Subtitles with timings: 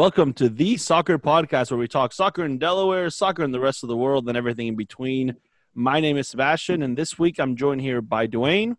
[0.00, 3.82] Welcome to the Soccer Podcast, where we talk soccer in Delaware, soccer in the rest
[3.82, 5.36] of the world, and everything in between.
[5.74, 8.78] My name is Sebastian, and this week I'm joined here by Dwayne.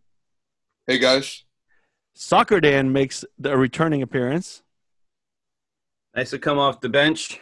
[0.87, 1.43] Hey guys.
[2.15, 4.63] Soccer Dan makes a returning appearance.
[6.15, 7.39] Nice to come off the bench.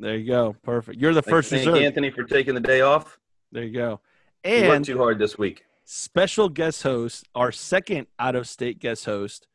[0.00, 0.56] There you go.
[0.62, 0.98] Perfect.
[0.98, 1.82] You're the Thank- first Thank reserve.
[1.82, 3.18] Anthony for taking the day off.
[3.52, 4.00] There you go.
[4.42, 5.66] You worked And too hard this week.
[5.84, 9.47] special guest host, our second out of state guest host,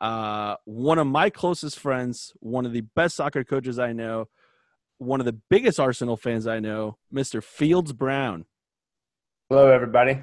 [0.00, 4.28] uh, one of my closest friends, one of the best soccer coaches I know,
[4.98, 7.42] one of the biggest Arsenal fans I know, Mr.
[7.42, 8.44] Fields Brown.
[9.48, 10.22] Hello, everybody.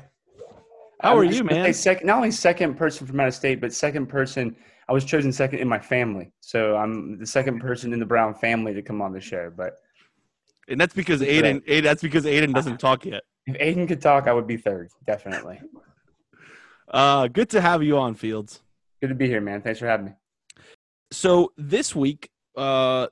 [1.02, 1.74] How I are you, man?
[1.74, 4.56] Second, not only second person from out of state, but second person.
[4.88, 8.36] I was chosen second in my family, so I'm the second person in the Brown
[8.36, 9.52] family to come on the show.
[9.56, 9.74] But
[10.68, 13.24] And that's because Aiden, Aiden that's because Aiden doesn't talk yet.
[13.48, 15.60] if Aiden could talk, I would be third, definitely.
[16.88, 18.62] Uh, good to have you on, Fields.
[19.02, 19.62] Good to be here, man.
[19.62, 20.12] Thanks for having me.
[21.12, 23.08] So this week, uh,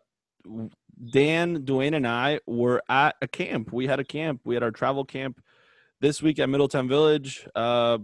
[1.11, 3.71] Dan, Dwayne, and I were at a camp.
[3.71, 4.41] We had a camp.
[4.43, 5.41] We had our travel camp
[6.01, 7.47] this week at Middletown Village.
[7.55, 7.99] Uh,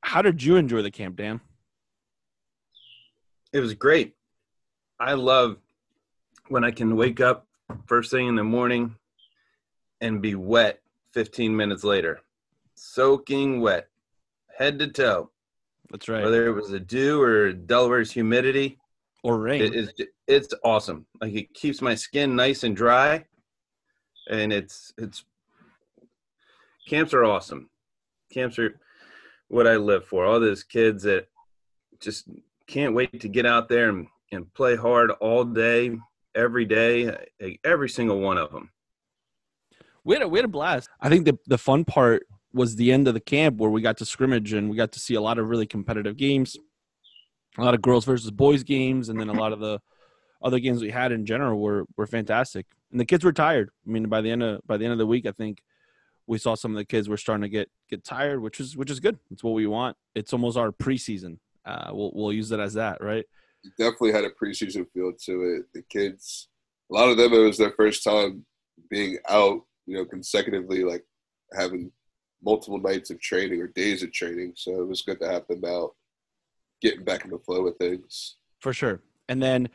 [0.00, 1.40] how did you enjoy the camp, Dan?
[3.52, 4.14] It was great.
[4.98, 5.58] I love
[6.48, 7.46] when I can wake up
[7.86, 8.96] first thing in the morning
[10.00, 10.80] and be wet
[11.12, 12.20] 15 minutes later.
[12.74, 13.88] Soaking wet,
[14.56, 15.31] head to toe.
[15.92, 16.24] That's right.
[16.24, 18.78] Whether it was the dew or Delaware's humidity,
[19.22, 19.62] or rain.
[19.62, 19.92] it is
[20.26, 21.06] it's awesome.
[21.20, 23.26] Like it keeps my skin nice and dry,
[24.28, 25.24] and it's it's
[26.88, 27.68] camps are awesome.
[28.32, 28.80] Camps are
[29.48, 30.24] what I live for.
[30.24, 31.28] All those kids that
[32.00, 32.26] just
[32.66, 35.94] can't wait to get out there and, and play hard all day,
[36.34, 37.14] every day,
[37.62, 38.70] every single one of them.
[40.04, 40.88] we had a, we had a blast.
[41.02, 42.22] I think the the fun part
[42.54, 45.00] was the end of the camp where we got to scrimmage and we got to
[45.00, 46.56] see a lot of really competitive games,
[47.58, 49.80] a lot of girls versus boys games, and then a lot of the
[50.42, 52.66] other games we had in general were were fantastic.
[52.90, 53.70] And the kids were tired.
[53.86, 55.62] I mean, by the end of by the end of the week, I think
[56.26, 58.90] we saw some of the kids were starting to get get tired, which is which
[58.90, 59.18] is good.
[59.30, 59.96] It's what we want.
[60.14, 61.38] It's almost our preseason.
[61.64, 63.24] Uh, we'll we'll use it as that, right?
[63.78, 65.66] Definitely had a preseason feel to it.
[65.72, 66.48] The kids,
[66.90, 68.44] a lot of them, it was their first time
[68.90, 71.04] being out, you know, consecutively, like
[71.56, 71.92] having
[72.42, 74.52] multiple nights of training or days of training.
[74.56, 75.94] So it was good to have them out,
[76.80, 78.36] getting back in the flow of things.
[78.60, 79.00] For sure.
[79.28, 79.68] And then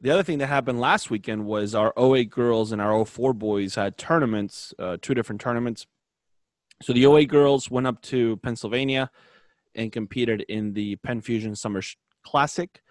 [0.00, 3.74] the other thing that happened last weekend was our 08 girls and our 04 boys
[3.74, 5.86] had tournaments, uh, two different tournaments.
[6.82, 9.10] So the 08 girls went up to Pennsylvania
[9.74, 11.82] and competed in the Penn Fusion Summer
[12.24, 12.82] Classic.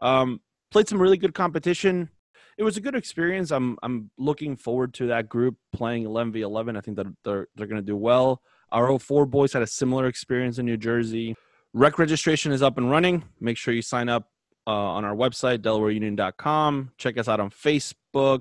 [0.00, 2.08] Um, played some really good competition.
[2.56, 3.50] It was a good experience.
[3.50, 6.76] I'm I'm looking forward to that group playing 11 v 11.
[6.76, 8.42] I think that they're they're going to do well.
[8.74, 11.36] Our 04 boys had a similar experience in New Jersey.
[11.72, 13.22] Rec registration is up and running.
[13.38, 14.28] Make sure you sign up
[14.66, 16.90] uh, on our website, DelawareUnion.com.
[16.98, 18.40] Check us out on Facebook,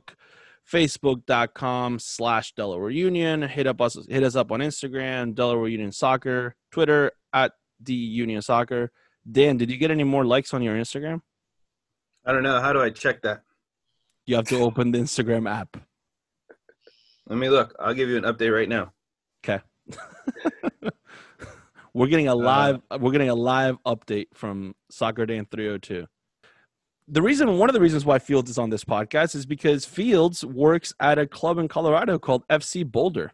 [0.68, 3.44] Facebook.com slash Delaware Union.
[3.44, 8.42] Hit up us hit us up on Instagram, Delaware Union Soccer, Twitter at the Union
[8.42, 8.92] Soccer.
[9.32, 11.22] Dan, did you get any more likes on your Instagram?
[12.26, 12.60] I don't know.
[12.60, 13.44] How do I check that?
[14.26, 15.78] You have to open the Instagram app.
[17.28, 17.76] Let me look.
[17.80, 18.94] I'll give you an update right now.
[21.94, 26.08] We're getting a live we're getting a live update from Soccer Dan 302.
[27.08, 30.44] The reason one of the reasons why Fields is on this podcast is because Fields
[30.44, 33.32] works at a club in Colorado called FC Boulder.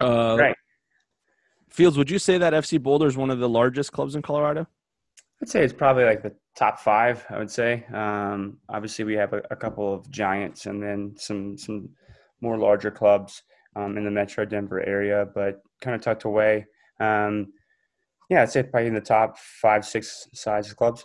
[0.00, 0.56] Uh, Right.
[1.70, 4.66] Fields, would you say that FC Boulder is one of the largest clubs in Colorado?
[5.40, 7.24] I'd say it's probably like the top five.
[7.30, 7.84] I would say.
[7.92, 11.90] Um, obviously, we have a, a couple of giants, and then some some
[12.40, 13.42] more larger clubs
[13.76, 16.66] um, in the Metro Denver area, but kind of tucked away.
[17.00, 17.52] Um,
[18.28, 21.04] yeah, I'd say probably in the top five, six size clubs.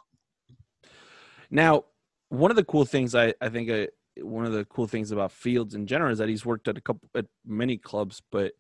[1.49, 1.85] Now,
[2.29, 3.87] one of the cool things I, I think uh,
[4.17, 6.81] one of the cool things about Fields in general is that he's worked at a
[6.81, 8.53] couple at many clubs, but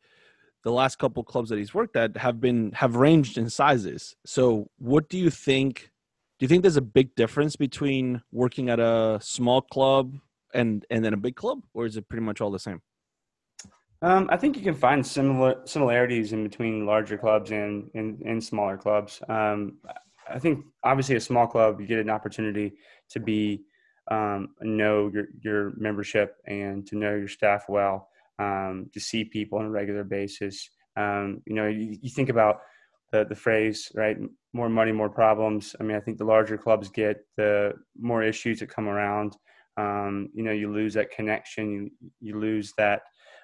[0.63, 4.15] the last couple clubs that he's worked at have been have ranged in sizes.
[4.25, 5.91] So, what do you think?
[6.39, 10.15] Do you think there's a big difference between working at a small club
[10.53, 12.81] and and then a big club, or is it pretty much all the same?
[14.03, 18.43] Um, I think you can find similar similarities in between larger clubs and and, and
[18.43, 19.21] smaller clubs.
[19.29, 19.77] Um,
[20.29, 22.73] I think obviously a small club you get an opportunity
[23.11, 23.63] to be
[24.11, 28.09] um, know your your membership and to know your staff well,
[28.39, 30.69] um, to see people on a regular basis.
[30.97, 32.59] Um, you know, you, you think about
[33.13, 34.17] the the phrase right,
[34.51, 35.77] more money, more problems.
[35.79, 39.37] I mean, I think the larger clubs get the more issues that come around.
[39.77, 41.71] Um, you know, you lose that connection.
[41.71, 43.03] You you lose that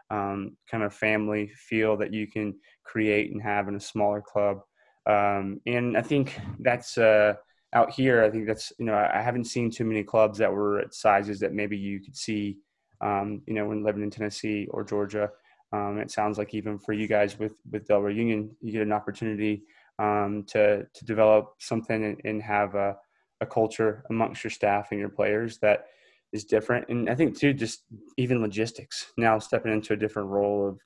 [0.10, 4.60] um, kind of family feel that you can create and have in a smaller club.
[5.06, 7.34] Um, and I think that's uh,
[7.74, 10.80] out here, I think that's you know I haven't seen too many clubs that were
[10.80, 12.58] at sizes that maybe you could see,
[13.02, 15.30] um, you know, when living in Tennessee or Georgia.
[15.72, 18.92] Um, it sounds like even for you guys with with Delaware Union, you get an
[18.92, 19.64] opportunity
[20.00, 22.98] um, to to develop something and, and have a,
[23.42, 25.86] a culture amongst your staff and your players that
[26.34, 26.88] is different.
[26.90, 27.84] And I think too, just
[28.18, 29.12] even logistics.
[29.18, 30.80] Now stepping into a different role of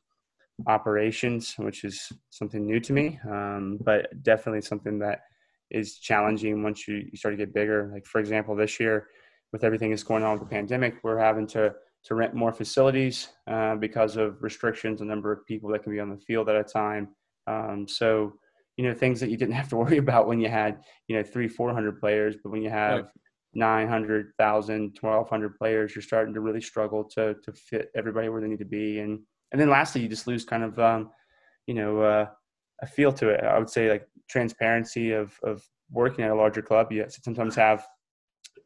[0.68, 5.22] operations, which is something new to me, um, but definitely something that
[5.72, 7.90] is challenging once you, you start to get bigger.
[7.94, 9.07] Like for example, this year
[9.51, 11.74] with everything that's going on with the pandemic, we're having to
[12.06, 16.00] to rent more facilities uh, because of restrictions, a number of people that can be
[16.00, 17.07] on the field at a time.
[17.48, 18.34] Um, so,
[18.75, 21.24] you know, things that you didn't have to worry about when you had, you know,
[21.24, 23.06] three, 400 players, but when you have
[23.55, 23.83] right.
[23.83, 28.59] 900,000, 1,200 players, you're starting to really struggle to, to fit everybody where they need
[28.59, 29.00] to be.
[29.00, 29.19] And,
[29.51, 31.11] and then lastly, you just lose kind of, um,
[31.67, 32.27] you know, uh,
[32.81, 33.44] a feel to it.
[33.44, 36.91] I would say like transparency of, of working at a larger club.
[36.91, 37.85] You sometimes have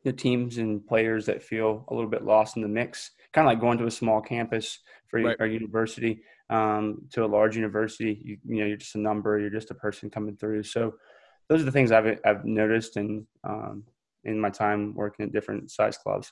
[0.03, 3.51] the teams and players that feel a little bit lost in the mix, kind of
[3.51, 5.35] like going to a small campus for right.
[5.39, 8.21] our university um, to a large university.
[8.23, 9.39] You, you, know, you're just a number.
[9.39, 10.63] You're just a person coming through.
[10.63, 10.95] So
[11.49, 13.83] those are the things I've I've noticed and um,
[14.23, 16.31] in my time working at different size clubs.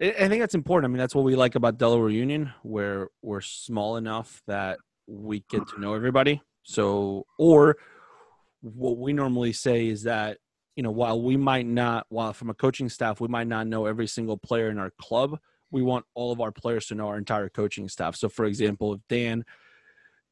[0.00, 0.90] I think that's important.
[0.90, 5.44] I mean, that's what we like about Delaware Union, where we're small enough that we
[5.48, 6.42] get to know everybody.
[6.64, 7.76] So, or
[8.60, 10.38] what we normally say is that
[10.76, 13.86] you know, while we might not, while from a coaching staff, we might not know
[13.86, 15.38] every single player in our club,
[15.70, 18.16] we want all of our players to know our entire coaching staff.
[18.16, 19.44] So, for example, if Dan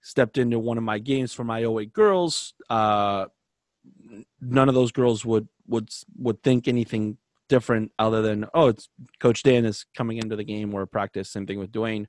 [0.03, 3.27] stepped into one of my games for my 08 girls, uh,
[4.41, 7.19] none of those girls would would would think anything
[7.49, 8.89] different other than oh, it's
[9.21, 11.31] Coach Dan is coming into the game or practice.
[11.31, 12.07] Same thing with Dwayne.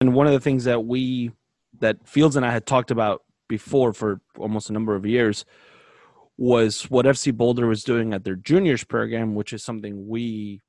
[0.00, 1.32] And one of the things that we
[1.80, 5.44] that Fields and I had talked about before for almost a number of years
[6.38, 10.62] was what FC Boulder was doing at their juniors program, which is something we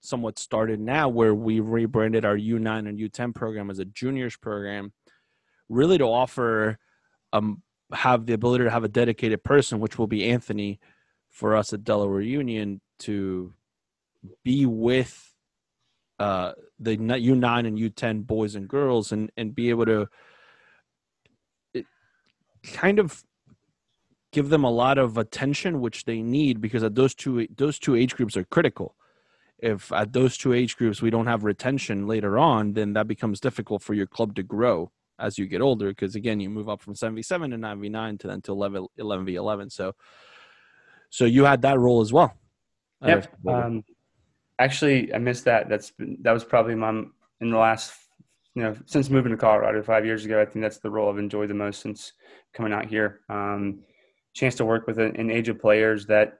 [0.00, 4.92] somewhat started now, where we rebranded our U9 and U10 program as a juniors program,
[5.68, 6.78] really to offer
[7.32, 10.80] um have the ability to have a dedicated person, which will be Anthony,
[11.30, 13.52] for us at Delaware Union to
[14.42, 15.34] be with
[16.18, 20.08] uh, the U9 and U10 boys and girls and and be able to
[22.72, 23.22] kind of
[24.32, 27.94] give them a lot of attention which they need because at those two those two
[27.94, 28.96] age groups are critical.
[29.58, 33.40] If at those two age groups we don't have retention later on then that becomes
[33.40, 36.80] difficult for your club to grow as you get older because again you move up
[36.80, 39.94] from 7v7 to 9v9 to then to 11 11v11 so
[41.10, 42.34] so you had that role as well.
[43.04, 43.84] Yep um,
[44.58, 45.68] actually i missed that.
[45.68, 46.90] That's been, that was probably my
[47.40, 47.92] in the last
[48.54, 51.18] you know since moving to colorado five years ago i think that's the role i've
[51.18, 52.12] enjoyed the most since
[52.56, 53.20] coming out here.
[53.28, 53.80] Um,
[54.34, 56.38] chance to work with an, an age of players that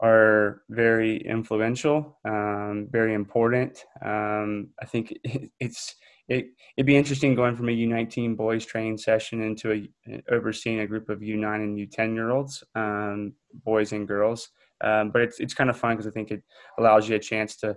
[0.00, 3.84] are very influential, um, very important.
[4.04, 5.96] Um, I think it, it's
[6.30, 6.46] it,
[6.76, 11.10] it'd be interesting going from a U19 boys training session into a overseeing a group
[11.10, 13.34] of U9 and U10 year olds, um,
[13.64, 14.48] boys and girls.
[14.82, 16.42] Um, but it's it's kind of fun because I think it
[16.78, 17.76] allows you a chance to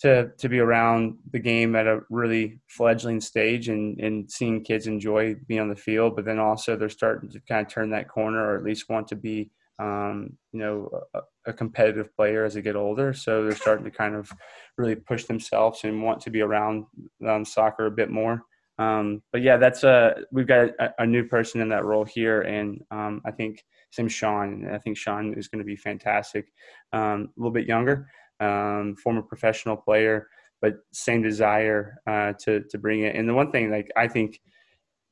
[0.00, 4.86] to to be around the game at a really fledgling stage and and seeing kids
[4.86, 8.08] enjoy being on the field, but then also they're starting to kind of turn that
[8.08, 12.54] corner or at least want to be um, you know a, a, competitive player as
[12.54, 13.12] they get older.
[13.12, 14.32] So they're starting to kind of
[14.78, 16.84] really push themselves and want to be around
[17.26, 18.42] um, soccer a bit more.
[18.78, 22.42] Um, but yeah, that's a we've got a, a, new person in that role here,
[22.42, 24.68] and um, I think same Sean.
[24.72, 26.46] I think Sean is going to be fantastic.
[26.92, 28.06] Um, a little bit younger,
[28.40, 30.28] um, former professional player,
[30.60, 33.16] but same desire uh, to to bring it.
[33.16, 34.40] And the one thing, like I think,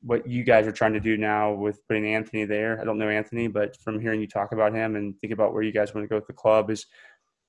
[0.01, 2.79] what you guys are trying to do now with putting Anthony there.
[2.79, 5.63] I don't know Anthony, but from hearing you talk about him and think about where
[5.63, 6.85] you guys want to go with the club is,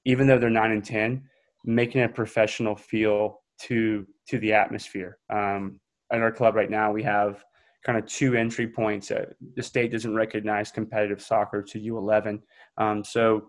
[0.04, 1.24] even though they're nine and ten,
[1.64, 5.18] making a professional feel to to the atmosphere.
[5.32, 5.80] Um,
[6.12, 7.44] at our club right now, we have
[7.84, 9.10] kind of two entry points.
[9.10, 12.40] Uh, the state doesn't recognize competitive soccer to U11,
[12.78, 13.46] um, so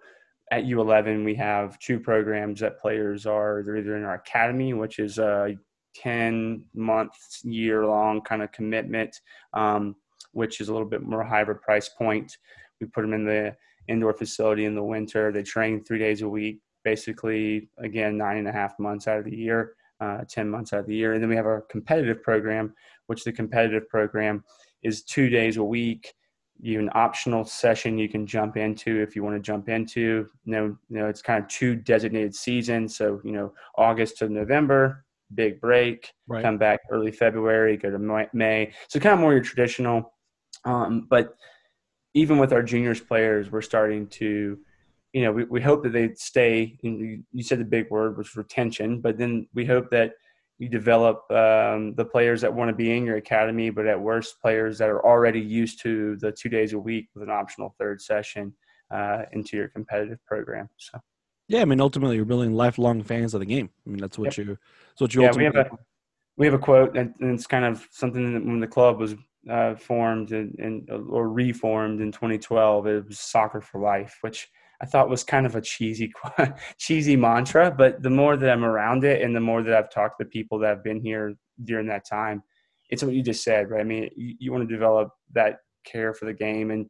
[0.51, 5.00] at U11, we have two programs that players are they're either in our academy, which
[5.00, 5.56] is a
[6.01, 9.22] 10 months, year long kind of commitment,
[9.54, 9.96] um,
[10.32, 12.38] which is a little bit more higher price point.
[12.80, 13.56] We put them in the
[13.88, 15.32] indoor facility in the winter.
[15.32, 19.25] They train three days a week, basically, again, nine and a half months out of
[19.25, 21.13] the year, uh, 10 months out of the year.
[21.13, 22.74] And then we have our competitive program,
[23.08, 24.44] which the competitive program
[24.84, 26.13] is two days a week
[26.60, 30.27] you an optional session you can jump into if you want to jump into.
[30.46, 32.96] You know, you know, it's kind of two designated seasons.
[32.96, 36.43] So, you know, August to November, big break, right.
[36.43, 38.74] come back early February, go to May.
[38.89, 40.13] So kind of more your traditional.
[40.65, 41.36] Um, but
[42.13, 44.57] even with our juniors players, we're starting to
[45.13, 46.77] you know, we, we hope that they stay.
[46.81, 50.13] You, you said the big word was retention, but then we hope that
[50.60, 54.41] you develop um, the players that want to be in your academy, but at worst,
[54.41, 58.01] players that are already used to the two days a week with an optional third
[58.01, 58.53] session
[58.91, 60.69] uh, into your competitive program.
[60.77, 61.00] So.
[61.48, 63.70] Yeah, I mean, ultimately, you're building lifelong fans of the game.
[63.86, 64.48] I mean, that's what Yep.
[64.48, 64.58] you.
[64.89, 65.22] That's what you.
[65.22, 65.70] yeah, we have a
[66.36, 69.16] we have a quote, and and it's kind of something that when the club was
[69.50, 72.88] uh, formed and, and or reformed in 2012.
[72.88, 74.50] It was soccer for life, which
[74.82, 76.12] I thought was kind of a cheesy
[76.77, 77.72] cheesy mantra.
[77.72, 80.60] But the more that I'm around it, and the more that I've talked to people
[80.60, 82.44] that have been here during that time,
[82.89, 83.82] it's what you just said, right?
[83.82, 86.89] I mean, you, you want to develop that care for the game, and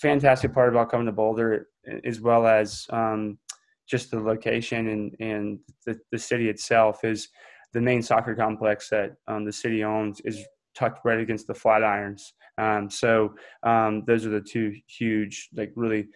[0.00, 1.68] fantastic part about coming to Boulder,
[2.04, 3.38] as well as um,
[3.88, 7.28] just the location and and the, the city itself is
[7.72, 12.20] the main soccer complex that um, the city owns is tucked right against the Flatirons.
[12.56, 16.06] Um, so um, those are the two huge, like really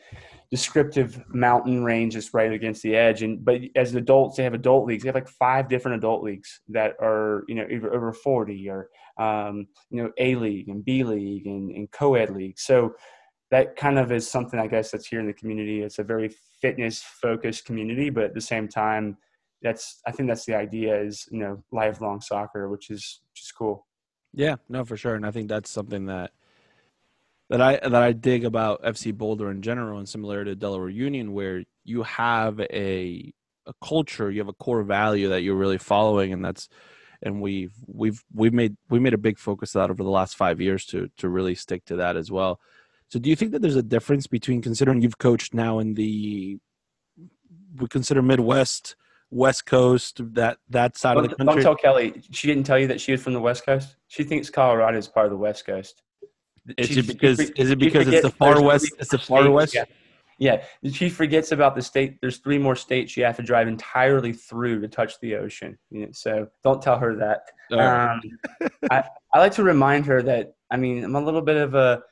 [0.51, 3.23] descriptive mountain ranges right against the edge.
[3.23, 5.03] And but as adults, they have adult leagues.
[5.03, 8.89] They have like five different adult leagues that are you know either over forty or
[9.19, 12.59] um, you know A league and B league and, and co-ed league.
[12.59, 12.95] So
[13.51, 15.83] that kind of is something I guess that's here in the community.
[15.83, 19.17] It's a very fitness focused community, but at the same time,
[19.63, 23.87] that's I think that's the idea is you know lifelong soccer, which is just cool.
[24.35, 26.33] Yeah, no, for sure, and I think that's something that
[27.51, 31.33] that I that I dig about FC Boulder in general, and similar to Delaware Union,
[31.33, 33.33] where you have a
[33.67, 36.69] a culture, you have a core value that you're really following, and that's
[37.23, 40.37] and we've we've we've made we made a big focus of that over the last
[40.37, 42.61] five years to to really stick to that as well.
[43.09, 46.59] So, do you think that there's a difference between considering you've coached now in the
[47.77, 48.97] we consider Midwest,
[49.31, 51.55] West Coast, that that side of the country?
[51.55, 52.23] don't tell Kelly.
[52.31, 53.97] She didn't tell you that she was from the West Coast.
[54.09, 56.03] She thinks Colorado is part of the West Coast.
[56.77, 58.93] Is She- it because she- is it because it's the far west?
[58.99, 59.55] It's the far states.
[59.55, 59.75] west.
[59.75, 59.85] Yeah.
[60.41, 60.63] Yeah,
[60.93, 62.21] she forgets about the state.
[62.21, 65.77] There's three more states you have to drive entirely through to touch the ocean.
[65.91, 67.41] You know, so don't tell her that.
[67.73, 68.13] Right.
[68.13, 69.03] Um, I,
[69.35, 72.03] I like to remind her that I mean I'm a little bit of a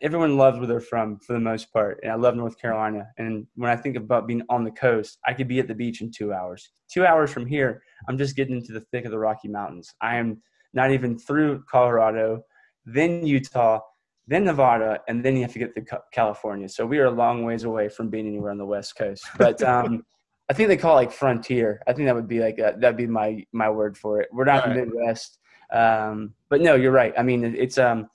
[0.00, 3.08] everyone loves where they're from for the most part, and I love North Carolina.
[3.18, 6.00] And when I think about being on the coast, I could be at the beach
[6.00, 6.70] in two hours.
[6.92, 9.92] Two hours from here, I'm just getting into the thick of the Rocky Mountains.
[10.00, 10.40] I am
[10.72, 12.44] not even through Colorado,
[12.86, 13.80] then Utah,
[14.26, 16.68] then Nevada, and then you have to get to California.
[16.68, 19.26] So we are a long ways away from being anywhere on the West Coast.
[19.36, 20.04] But um,
[20.48, 21.82] I think they call it like frontier.
[21.86, 24.28] I think that would be like a, that'd be my my word for it.
[24.32, 24.88] We're not All the right.
[24.88, 25.38] Midwest,
[25.72, 27.12] um, but no, you're right.
[27.18, 28.08] I mean, it's um,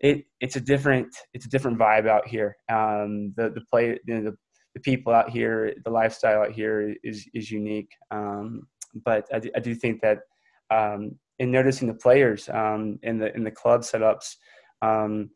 [0.00, 2.56] it it's a different it's a different vibe out here.
[2.70, 4.36] Um, the the play you know, the
[4.74, 7.90] the people out here, the lifestyle out here is is unique.
[8.10, 8.66] Um,
[9.04, 10.18] but I do, I do think that
[10.70, 14.36] um, in noticing the players um, in the in the club setups,
[14.82, 15.30] um,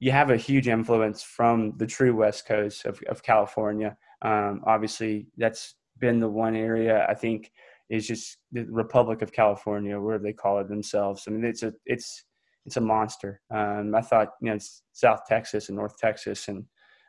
[0.00, 3.96] you have a huge influence from the true West Coast of, of California.
[4.22, 7.52] Um, obviously, that's been the one area I think
[7.90, 11.24] is just the Republic of California, where they call it themselves.
[11.26, 12.24] I mean, it's a it's
[12.68, 13.40] it's a monster.
[13.50, 14.58] Um, I thought you know
[14.92, 16.66] South Texas and North Texas and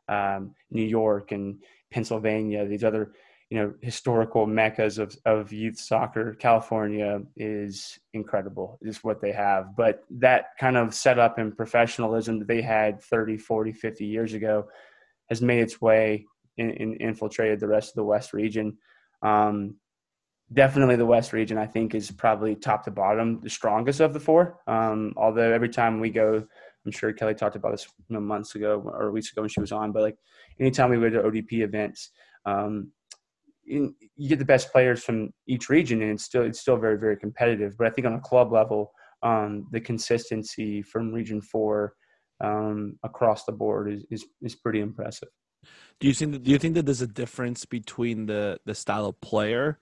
[0.07, 1.61] um, New York and
[1.91, 3.11] Pennsylvania, these other
[3.49, 6.33] you know historical meccas of, of youth soccer.
[6.35, 9.75] California is incredible, is what they have.
[9.75, 14.69] But that kind of setup and professionalism that they had 30, 40, 50 years ago
[15.27, 16.25] has made its way
[16.57, 18.77] and in, infiltrated the rest of the West region.
[19.21, 19.75] Um,
[20.53, 24.19] definitely the West region, I think, is probably top to bottom the strongest of the
[24.19, 24.59] four.
[24.67, 26.43] Um, although every time we go,
[26.85, 29.59] I'm sure Kelly talked about this you know, months ago or weeks ago when she
[29.59, 30.17] was on, but like
[30.59, 32.11] anytime we go to ODP events,
[32.45, 32.91] um,
[33.67, 36.97] in, you get the best players from each region, and it's still it's still very
[36.97, 37.77] very competitive.
[37.77, 38.91] But I think on a club level,
[39.21, 41.93] um, the consistency from Region Four
[42.41, 45.29] um, across the board is, is is pretty impressive.
[45.99, 49.21] Do you think do you think that there's a difference between the the style of
[49.21, 49.77] player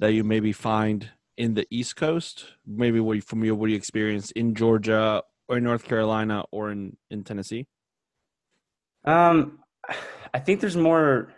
[0.00, 3.76] that you maybe find in the East Coast, maybe what you, from your what you
[3.76, 7.66] experienced in Georgia or in North Carolina or in in Tennessee?
[9.04, 9.60] Um,
[10.34, 11.32] I think there's more.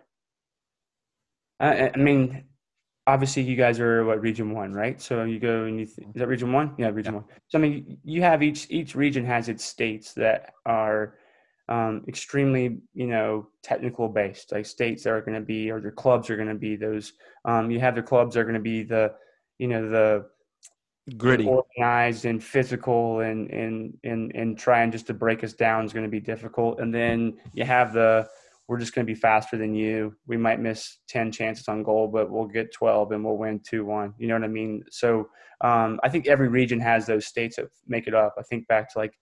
[1.61, 2.45] I, I mean,
[3.07, 5.01] obviously, you guys are what region one, right?
[5.01, 6.75] So you go and you th- is that region one?
[6.79, 7.25] Yeah, region one.
[7.49, 11.15] So I mean, you have each each region has its states that are
[11.69, 14.53] um, extremely, you know, technical based.
[14.53, 17.13] Like states that are going to be, or their clubs are going to be those.
[17.45, 19.15] Um, you have the clubs that are going to be the,
[19.59, 20.27] you know, the
[21.17, 21.47] Gritty.
[21.47, 26.05] organized and physical and and and and trying just to break us down is going
[26.05, 28.29] to be difficult and then you have the
[28.69, 32.07] we're just going to be faster than you we might miss 10 chances on goal
[32.07, 35.29] but we'll get 12 and we'll win 2-1 you know what i mean so
[35.63, 38.93] um, i think every region has those states that make it up i think back
[38.93, 39.19] to like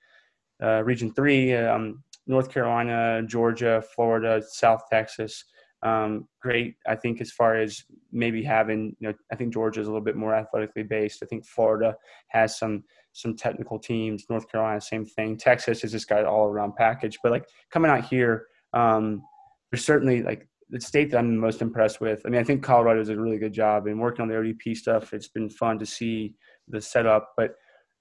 [0.63, 5.45] uh, region 3 um, north carolina georgia florida south texas
[5.83, 6.75] um, great.
[6.87, 10.05] I think as far as maybe having, you know, I think Georgia is a little
[10.05, 11.23] bit more athletically based.
[11.23, 11.97] I think Florida
[12.29, 14.27] has some some technical teams.
[14.29, 15.37] North Carolina, same thing.
[15.37, 17.19] Texas has just got all around package.
[17.23, 19.23] But like coming out here, um,
[19.71, 22.21] there's certainly like the state that I'm most impressed with.
[22.25, 24.77] I mean, I think Colorado does a really good job in working on the ODP
[24.77, 25.13] stuff.
[25.15, 26.35] It's been fun to see
[26.69, 27.55] the setup, but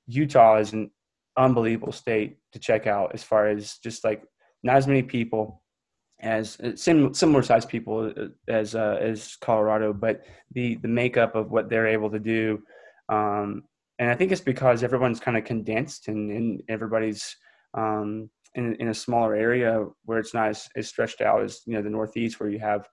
[0.06, 0.92] Utah is an
[1.38, 4.24] unbelievable state to check out as far as just like
[4.64, 5.62] not as many people
[6.22, 11.52] as sim, similar sized people uh, as uh, as Colorado, but the the makeup of
[11.52, 12.62] what they're able to do,
[13.08, 13.64] um,
[14.00, 17.36] and I think it's because everyone's kind of condensed and, and everybody's
[17.74, 21.74] um, in in a smaller area where it's not as, as stretched out as you
[21.74, 22.88] know the Northeast, where you have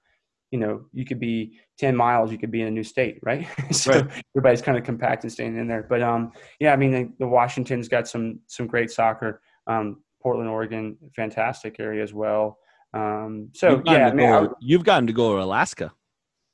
[0.50, 3.46] you know you could be 10 miles you could be in a new state right?
[3.72, 4.24] So right.
[4.34, 5.86] everybody's kind of compact and staying in there.
[5.88, 9.40] But um yeah i mean the, the washington's got some some great soccer.
[9.66, 12.58] Um portland oregon fantastic area as well.
[12.94, 15.92] Um so yeah I mean, go, you've gotten to go to alaska.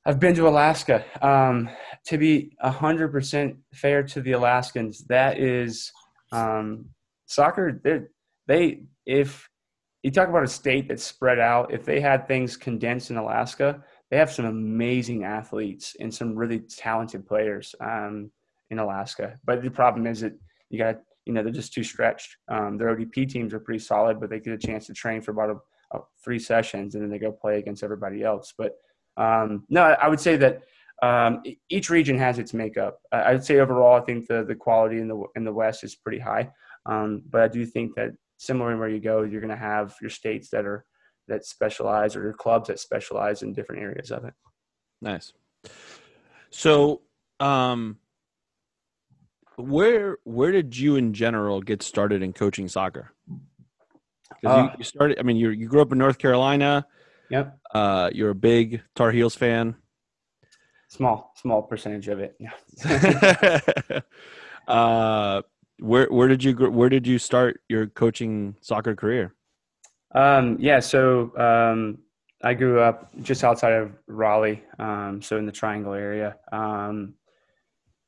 [0.04, 1.04] I've been to alaska.
[1.20, 1.68] Um
[2.06, 5.92] to be 100% fair to the alaskans that is
[6.32, 6.86] um
[7.26, 8.00] soccer they
[8.46, 9.48] they if
[10.02, 11.72] you talk about a state that's spread out.
[11.72, 16.60] If they had things condensed in Alaska, they have some amazing athletes and some really
[16.60, 18.30] talented players um,
[18.70, 19.38] in Alaska.
[19.44, 20.32] But the problem is that
[20.70, 22.36] you got, you know, they're just too stretched.
[22.48, 25.30] Um, their ODP teams are pretty solid, but they get a chance to train for
[25.30, 28.52] about a, a three sessions and then they go play against everybody else.
[28.56, 28.72] But
[29.16, 30.62] um, no, I would say that
[31.02, 32.98] um, each region has its makeup.
[33.12, 36.18] I'd say overall, I think the the quality in the in the West is pretty
[36.18, 36.50] high.
[36.86, 39.94] Um, but I do think that similar in where you go, you're going to have
[40.00, 40.84] your states that are
[41.28, 44.34] that specialize or your clubs that specialize in different areas of it.
[45.00, 45.32] Nice.
[46.50, 47.02] So,
[47.38, 47.98] um,
[49.56, 53.12] where where did you in general get started in coaching soccer?
[54.40, 55.18] Because uh, you, you, started.
[55.20, 56.86] I mean, you you grew up in North Carolina.
[57.30, 57.58] Yep.
[57.72, 59.76] Uh, you're a big Tar Heels fan.
[60.88, 62.36] Small, small percentage of it.
[62.38, 63.60] Yeah.
[64.68, 65.42] uh,
[65.78, 69.34] where where did you where did you start your coaching soccer career?
[70.14, 71.98] Um, yeah, so um,
[72.44, 76.36] I grew up just outside of Raleigh, um, so in the Triangle area.
[76.50, 77.14] Um,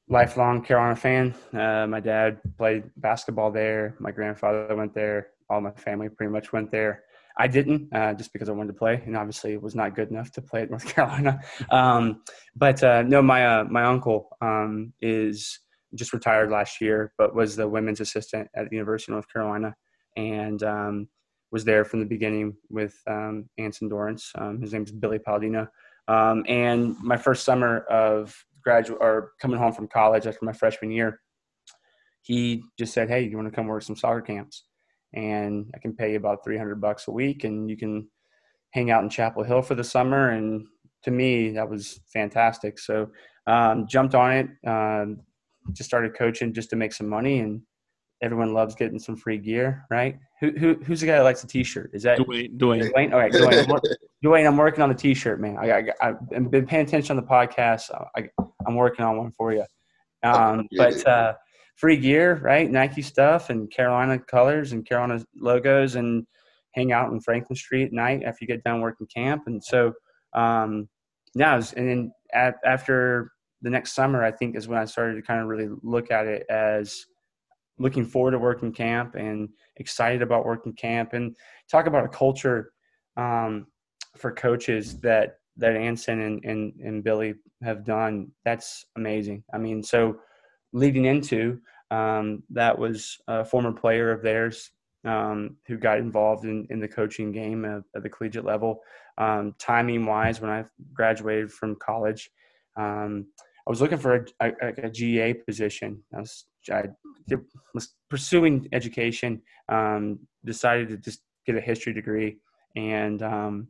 [0.08, 1.34] lifelong Carolina fan.
[1.52, 3.94] Uh, my dad played basketball there.
[3.98, 5.28] My grandfather went there.
[5.48, 7.04] All my family pretty much went there.
[7.36, 10.30] I didn't, uh, just because I wanted to play, and obviously was not good enough
[10.32, 11.40] to play at North Carolina.
[11.70, 12.22] Um,
[12.54, 15.58] but uh, no, my uh, my uncle um, is
[15.94, 19.74] just retired last year, but was the women's assistant at the University of North Carolina,
[20.16, 21.08] and um,
[21.52, 24.32] was there from the beginning with um, Anson Dorrance.
[24.36, 25.68] Um, his name is Billy Palladino.
[26.08, 30.90] Um, and my first summer of graduate or coming home from college after my freshman
[30.90, 31.20] year,
[32.22, 34.64] he just said, "Hey, you want to come work some soccer camps?
[35.12, 38.08] And I can pay you about 300 bucks a week, and you can
[38.70, 40.66] hang out in Chapel Hill for the summer." And
[41.04, 42.78] to me, that was fantastic.
[42.78, 43.10] So
[43.46, 44.48] um, jumped on it.
[44.66, 45.20] Um,
[45.72, 47.62] just started coaching just to make some money and
[48.22, 50.18] everyone loves getting some free gear, right?
[50.40, 51.90] Who, who who's the guy that likes a t-shirt?
[51.92, 52.56] Is that Dwayne?
[52.56, 52.90] Dwayne.
[52.92, 53.12] Dwayne?
[53.12, 53.68] All right, Dwayne.
[53.68, 53.80] I'm,
[54.24, 55.58] Dwayne, I'm working on the t-shirt, man.
[55.58, 57.90] I, I, I've been paying attention on the podcast.
[58.16, 58.28] I,
[58.66, 59.64] I'm working on one for you.
[60.22, 61.34] Um, but uh,
[61.76, 62.70] free gear, right?
[62.70, 66.26] Nike stuff and Carolina colors and Carolina logos and
[66.72, 69.42] hang out in Franklin Street at night after you get done working camp.
[69.46, 69.92] And so,
[70.32, 70.88] um,
[71.34, 73.32] now, and then at, after
[73.64, 76.26] the next summer, I think, is when I started to kind of really look at
[76.26, 77.06] it as
[77.78, 81.34] looking forward to working camp and excited about working camp and
[81.70, 82.72] talk about a culture
[83.16, 83.66] um,
[84.16, 88.30] for coaches that that Anson and, and, and Billy have done.
[88.44, 89.44] That's amazing.
[89.54, 90.16] I mean, so
[90.72, 94.72] leading into um, that was a former player of theirs
[95.04, 98.80] um, who got involved in, in the coaching game at, at the collegiate level.
[99.16, 102.30] Um, timing wise, when I graduated from college,
[102.76, 103.26] um,
[103.66, 106.02] I was looking for a, a, a GA position.
[106.14, 106.84] I was, I
[107.72, 112.38] was pursuing education, um, decided to just get a history degree
[112.76, 113.68] and um,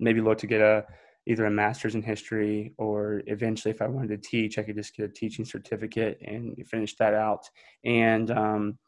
[0.00, 0.84] maybe look to get a
[1.26, 4.96] either a master's in history or eventually if I wanted to teach, I could just
[4.96, 7.46] get a teaching certificate and finish that out.
[7.84, 8.78] And um,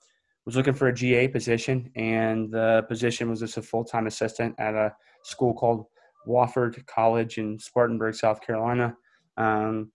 [0.46, 4.74] was looking for a GA position, and the position was just a full-time assistant at
[4.74, 5.84] a school called
[6.26, 8.96] Wofford College in Spartanburg, South Carolina.
[9.36, 9.92] Um,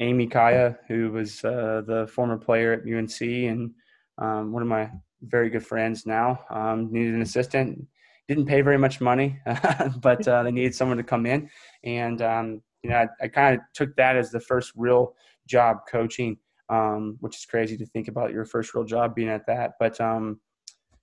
[0.00, 3.72] Amy Kaya, who was uh, the former player at UNC and
[4.18, 4.90] um, one of my
[5.22, 7.86] very good friends now, um, needed an assistant.
[8.26, 9.38] Didn't pay very much money,
[10.00, 11.50] but uh, they needed someone to come in.
[11.84, 15.14] And, um, you know, I, I kind of took that as the first real
[15.46, 19.46] job coaching, um, which is crazy to think about your first real job being at
[19.46, 19.72] that.
[19.80, 20.40] But um,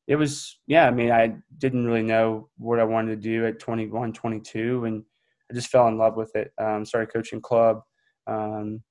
[0.07, 3.59] it was, yeah, I mean, I didn't really know what I wanted to do at
[3.59, 4.85] 21, 22.
[4.85, 5.03] And
[5.51, 6.53] I just fell in love with it.
[6.57, 7.81] Um, started coaching club.
[8.25, 8.81] Um,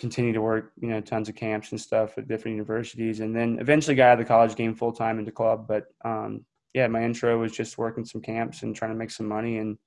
[0.00, 3.58] continued to work, you know, tons of camps and stuff at different universities, and then
[3.60, 5.68] eventually got out of the college game full time into club.
[5.68, 9.28] But um, yeah, my intro was just working some camps and trying to make some
[9.28, 9.78] money, and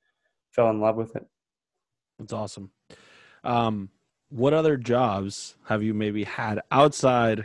[0.52, 1.26] fell in love with it.
[2.20, 2.72] That's awesome.
[3.44, 3.90] Um,
[4.30, 7.44] what other jobs have you maybe had outside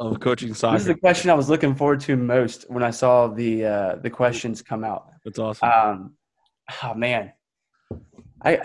[0.00, 0.74] of coaching soccer?
[0.74, 3.96] This is the question I was looking forward to most when I saw the uh,
[3.96, 5.10] the questions come out.
[5.24, 5.68] That's awesome.
[5.70, 6.14] Um,
[6.82, 7.32] oh man,
[8.42, 8.62] I I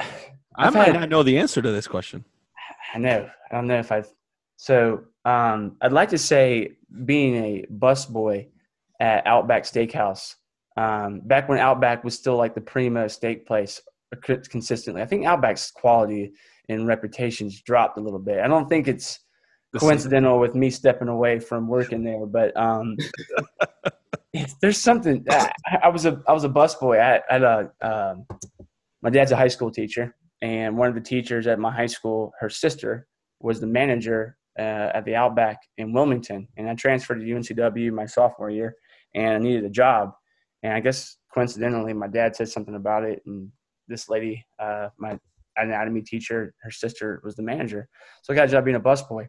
[0.56, 2.26] I've might had- not know the answer to this question.
[2.94, 4.10] I know I don't know if I've
[4.56, 6.72] so um, I'd like to say
[7.06, 8.48] being a busboy
[9.00, 10.36] at Outback Steakhouse
[10.78, 13.82] um, back when Outback was still like the primo steak place
[14.22, 15.02] consistently.
[15.02, 16.34] I think Outback's quality
[16.70, 18.40] and reputations dropped a little bit.
[18.40, 19.20] I don't think it's
[19.78, 22.98] coincidental with me stepping away from working there, but um,
[24.62, 25.26] there's something.
[25.30, 25.52] I,
[25.84, 28.26] I was a I was a busboy at at a um,
[29.02, 32.32] my dad's a high school teacher, and one of the teachers at my high school,
[32.40, 33.08] her sister
[33.40, 38.06] was the manager uh, at the Outback in Wilmington, and I transferred to UNCW my
[38.06, 38.76] sophomore year,
[39.16, 40.12] and I needed a job,
[40.64, 43.52] and I guess coincidentally, my dad said something about it, and
[43.88, 45.18] this lady, uh, my
[45.58, 47.88] anatomy teacher, her sister was the manager,
[48.24, 49.28] so I got a job being a busboy,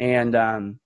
[0.00, 0.80] and um,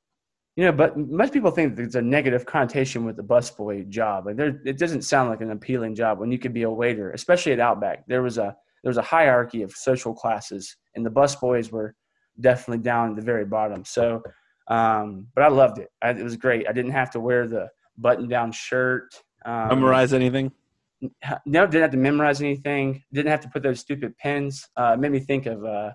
[0.57, 4.27] you know, but most people think there's a negative connotation with the busboy job.
[4.27, 7.11] Like there, it doesn't sound like an appealing job when you could be a waiter,
[7.13, 8.07] especially at Outback.
[8.07, 11.95] There was a there was a hierarchy of social classes, and the bus boys were
[12.41, 13.85] definitely down at the very bottom.
[13.85, 14.23] So,
[14.69, 15.89] um, but I loved it.
[16.03, 16.69] I, it was great.
[16.69, 17.69] I didn't have to wear the
[17.99, 19.15] button down shirt.
[19.45, 20.53] Um, Memorize anything?
[21.47, 23.03] no, didn't have to memorize anything.
[23.13, 24.69] Didn't have to put those stupid pins.
[24.77, 25.91] Uh, it made me think of uh,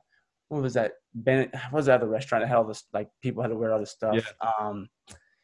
[0.50, 0.94] what was that?
[1.14, 1.52] Bennett.
[1.54, 2.84] What was that other restaurant that had all this?
[2.94, 4.34] Like people had to wear all this stuff.
[4.60, 4.88] Um,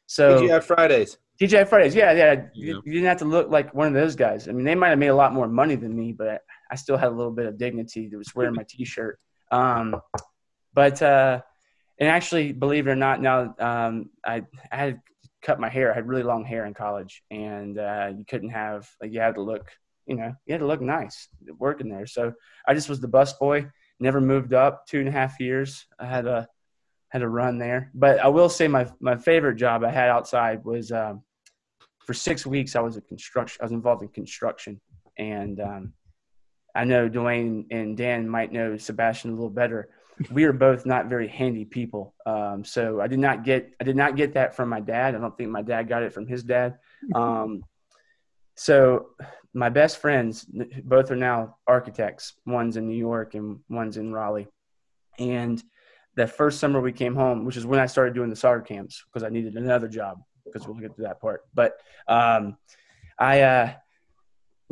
[0.06, 1.18] so TGI Fridays.
[1.42, 2.34] TGI Fridays, yeah, yeah.
[2.54, 2.82] You, Yeah.
[2.86, 4.48] you didn't have to look like one of those guys.
[4.48, 6.98] I mean, they might have made a lot more money than me, but I still
[6.98, 9.20] had a little bit of dignity that was wearing my T-shirt.
[9.52, 10.02] Um,
[10.74, 11.42] but uh,
[12.00, 15.02] and actually, believe it or not, now um, I I had
[15.42, 15.92] cut my hair.
[15.92, 19.36] I had really long hair in college, and uh, you couldn't have like you had
[19.36, 19.70] to look,
[20.08, 21.28] you know, you had to look nice
[21.60, 22.08] working there.
[22.08, 22.34] So
[22.68, 23.68] I just was the bus boy.
[24.00, 24.88] Never moved up.
[24.88, 25.86] Two and a half years.
[26.00, 26.48] I had a
[27.10, 27.92] had a run there.
[27.94, 31.22] But I will say my my favorite job I had outside was um,
[32.06, 32.76] for six weeks.
[32.76, 33.60] I was a construction.
[33.62, 34.82] I was involved in construction,
[35.18, 35.94] and um,
[36.76, 39.90] I know Dwayne and Dan might know Sebastian a little better.
[40.32, 43.96] We are both not very handy people, um, so I did not get I did
[43.96, 45.16] not get that from my dad.
[45.16, 46.78] I don't think my dad got it from his dad.
[47.16, 47.64] Um,
[48.56, 49.08] so
[49.54, 50.46] my best friends,
[50.84, 52.34] both are now architects.
[52.46, 54.48] One's in New York and one's in Raleigh,
[55.20, 55.62] and
[56.16, 59.04] that first summer we came home, which is when I started doing the soccer camps
[59.06, 61.42] because I needed another job because we'll get to that part.
[61.54, 62.58] But um,
[63.18, 63.74] I, uh,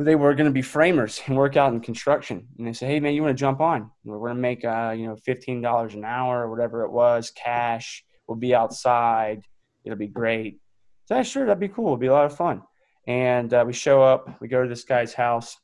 [0.04, 2.48] they were going to be framers and work out in construction.
[2.58, 3.92] And they said, "Hey, man, you want to jump on?
[4.04, 7.32] We're going to make, uh, you know, fifteen dollars an hour or whatever it was,
[7.32, 8.04] cash.
[8.28, 9.46] We'll be outside.
[9.84, 10.60] It'll be great."
[11.06, 11.88] So yeah, sure, that'd be cool.
[11.88, 12.62] It'll be a lot of fun.
[13.08, 14.40] And uh, we show up.
[14.42, 15.58] We go to this guy's house.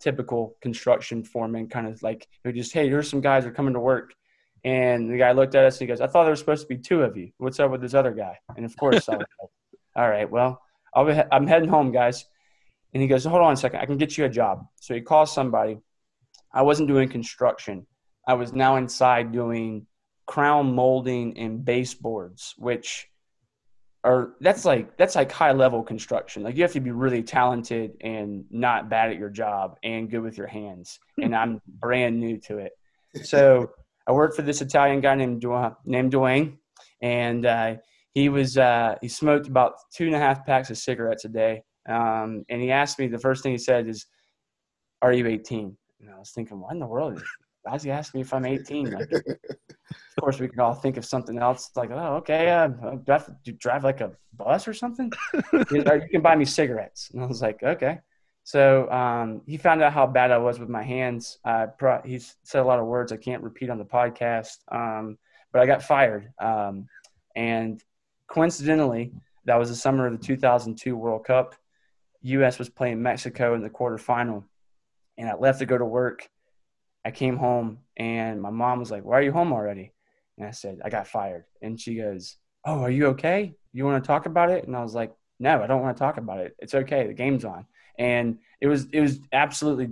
[0.00, 3.80] Typical construction foreman, kind of like we just, "Hey, here's some guys are coming to
[3.80, 4.14] work."
[4.64, 6.68] And the guy looked at us and he goes, I thought there was supposed to
[6.68, 7.30] be two of you.
[7.38, 8.38] What's up with this other guy?
[8.56, 9.50] And of course, I was like,
[9.96, 10.60] all right, well,
[10.94, 12.24] be, I'm heading home, guys.
[12.92, 13.80] And he goes, hold on a second.
[13.80, 14.66] I can get you a job.
[14.80, 15.78] So he calls somebody.
[16.52, 17.86] I wasn't doing construction.
[18.28, 19.86] I was now inside doing
[20.26, 23.08] crown molding and baseboards, which
[24.04, 26.42] are that's like that's like high level construction.
[26.42, 30.22] Like you have to be really talented and not bad at your job and good
[30.22, 30.98] with your hands.
[31.20, 32.72] And I'm brand new to it.
[33.24, 33.70] So
[34.06, 36.56] I worked for this Italian guy named Dwayne, named Dwayne,
[37.00, 37.74] and uh,
[38.14, 41.62] he was uh, he smoked about two and a half packs of cigarettes a day.
[41.88, 44.06] Um, and he asked me the first thing he said is,
[45.00, 47.22] "Are you 18?" And I was thinking, "What in the world?
[47.62, 50.96] Why is he asking me if I'm 18?" Like, of course, we could all think
[50.96, 51.70] of something else.
[51.76, 55.10] Like, oh, okay, uh, do, I have to, drive like a bus or something?
[55.52, 57.10] you can buy me cigarettes.
[57.12, 58.00] And I was like, okay.
[58.44, 61.38] So um, he found out how bad I was with my hands.
[61.78, 65.16] Pro- he said a lot of words I can't repeat on the podcast, um,
[65.52, 66.32] but I got fired.
[66.40, 66.88] Um,
[67.36, 67.82] and
[68.26, 69.12] coincidentally,
[69.44, 71.54] that was the summer of the 2002 World Cup.
[72.22, 72.58] U.S.
[72.58, 74.44] was playing Mexico in the quarterfinal,
[75.18, 76.28] and I left to go to work.
[77.04, 79.92] I came home, and my mom was like, "Why are you home already?"
[80.38, 83.54] And I said, "I got fired." And she goes, "Oh, are you okay?
[83.72, 86.00] You want to talk about it?" And I was like, "No, I don't want to
[86.00, 86.54] talk about it.
[86.58, 87.06] It's okay.
[87.06, 87.66] The game's on."
[87.98, 89.90] and it was it was absolutely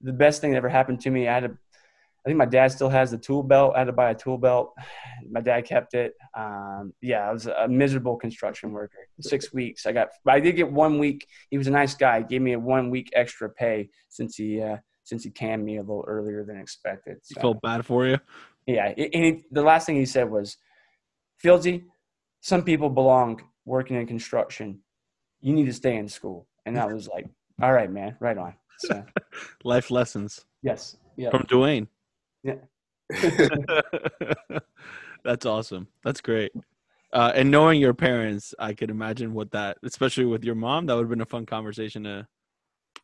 [0.00, 1.26] the best thing that ever happened to me.
[1.26, 1.58] I had a,
[2.28, 3.72] I think my dad still has the tool belt.
[3.74, 4.74] I had to buy a tool belt.
[5.30, 6.12] My dad kept it.
[6.36, 8.98] Um, yeah, I was a miserable construction worker.
[9.18, 9.86] Six weeks.
[9.86, 10.08] I got.
[10.26, 11.26] I did get one week.
[11.50, 12.18] He was a nice guy.
[12.18, 15.78] He gave me a one week extra pay since he uh, since he canned me
[15.78, 17.16] a little earlier than expected.
[17.26, 18.18] He felt bad for you.
[18.66, 20.58] yeah, and he, the last thing he said was,
[21.42, 21.84] "Fieldsy,
[22.42, 24.80] some people belong working in construction.
[25.40, 27.26] You need to stay in school." And I was like,
[27.62, 29.02] "All right, man, right on." So
[29.64, 31.88] Life lessons yes, yeah, from Dwayne.
[32.42, 32.54] Yeah.
[35.24, 35.88] That's awesome.
[36.04, 36.52] That's great.
[37.12, 40.94] Uh, and knowing your parents, I could imagine what that, especially with your mom, that
[40.94, 42.26] would have been a fun conversation to.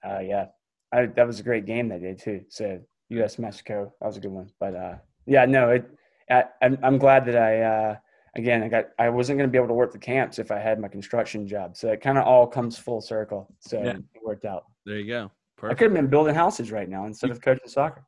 [0.06, 0.46] uh, yeah.
[0.92, 2.44] I, that was a great game that day too.
[2.48, 3.38] So U.S.
[3.38, 4.48] Mexico, that was a good one.
[4.60, 4.94] But uh,
[5.26, 5.90] yeah, no, it.
[6.30, 7.96] I, I'm I'm glad that I uh,
[8.36, 10.58] again I got I wasn't going to be able to work the camps if I
[10.58, 11.76] had my construction job.
[11.76, 13.52] So it kind of all comes full circle.
[13.58, 13.96] So Yeah.
[13.96, 14.66] it worked out.
[14.86, 15.30] There you go.
[15.64, 18.04] I could have been building houses right now instead of coaching soccer.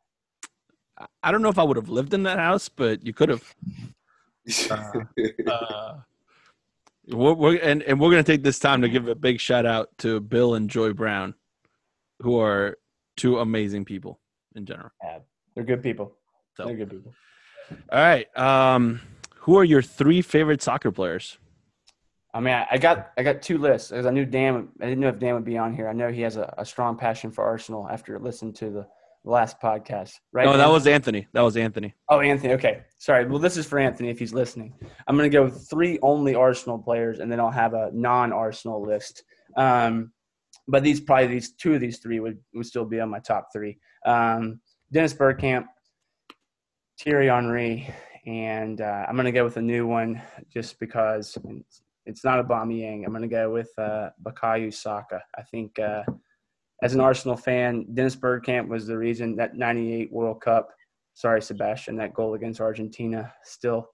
[0.99, 3.29] I- I don't know if I would have lived in that house, but you could
[3.29, 3.55] have.
[5.47, 5.95] Uh,
[7.09, 9.65] we're, we're, and, and we're going to take this time to give a big shout
[9.67, 11.35] out to Bill and Joy Brown,
[12.21, 12.79] who are
[13.17, 14.19] two amazing people
[14.55, 14.91] in general.
[15.55, 16.13] They're good people.
[16.57, 17.15] So- They're good people.
[17.93, 18.27] All right.
[18.39, 19.01] Um,
[19.35, 21.39] who are your three favorite soccer players?
[22.35, 24.69] I mean, I, I got I got two lists because I knew Dan.
[24.81, 25.89] I didn't know if Dan would be on here.
[25.89, 28.87] I know he has a, a strong passion for Arsenal after listening to the
[29.27, 30.15] last podcast.
[30.33, 30.47] Right?
[30.47, 31.27] No, that was Anthony.
[31.33, 31.95] That was Anthony.
[32.09, 32.55] Oh, Anthony.
[32.55, 33.27] Okay, sorry.
[33.27, 34.75] Well, this is for Anthony if he's listening.
[35.07, 38.83] I'm going to go with three only Arsenal players, and then I'll have a non-Arsenal
[38.83, 39.25] list.
[39.57, 40.13] Um,
[40.69, 43.49] but these probably these two of these three would, would still be on my top
[43.53, 43.79] three.
[44.05, 44.61] Um,
[44.93, 45.67] Dennis Bergkamp,
[47.01, 47.93] Thierry Henry,
[48.27, 50.21] and uh, I'm going to go with a new one
[50.53, 53.05] just because it's, it's not a Yang.
[53.05, 55.23] I'm going to go with uh, Bukayo Saka.
[55.37, 56.03] I think uh,
[56.83, 60.71] as an Arsenal fan, Dennis Bergkamp was the reason that 98 World Cup
[61.17, 63.33] sorry, Sebastian, that goal against Argentina.
[63.43, 63.89] Still,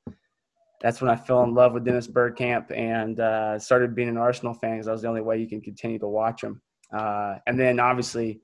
[0.82, 4.54] that's when I fell in love with Dennis Bergkamp and uh, started being an Arsenal
[4.54, 6.60] fan because that was the only way you can continue to watch him.
[6.92, 8.40] Uh, and then obviously,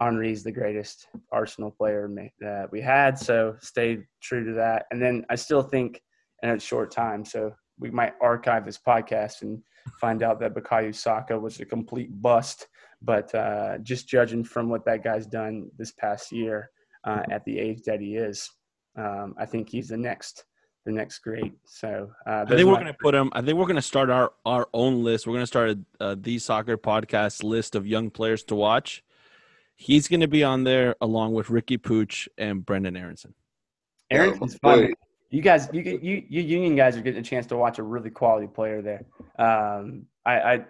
[0.00, 4.86] Henry's the greatest Arsenal player that we had, so stayed true to that.
[4.90, 6.02] And then I still think,
[6.42, 9.62] in a short time, so we might archive this podcast and
[10.00, 12.66] find out that Bukayo Saka was a complete bust.
[13.04, 16.70] But uh, just judging from what that guy's done this past year,
[17.04, 18.50] uh, at the age that he is.
[18.96, 20.44] Um, I think he's the next,
[20.84, 21.52] the next great.
[21.64, 23.30] So uh, I think we're going to put him.
[23.32, 25.26] I think we're going to start our our own list.
[25.26, 29.04] We're going to start a uh, the soccer podcast list of young players to watch.
[29.76, 33.34] He's going to be on there along with Riqui Puig and Brenden Aaronson.
[34.12, 34.94] Aaronson's Yeah, fun.
[35.30, 38.10] You guys, you you you Union guys are getting a chance to watch a really
[38.10, 39.04] quality player there.
[39.36, 40.64] Um, I, I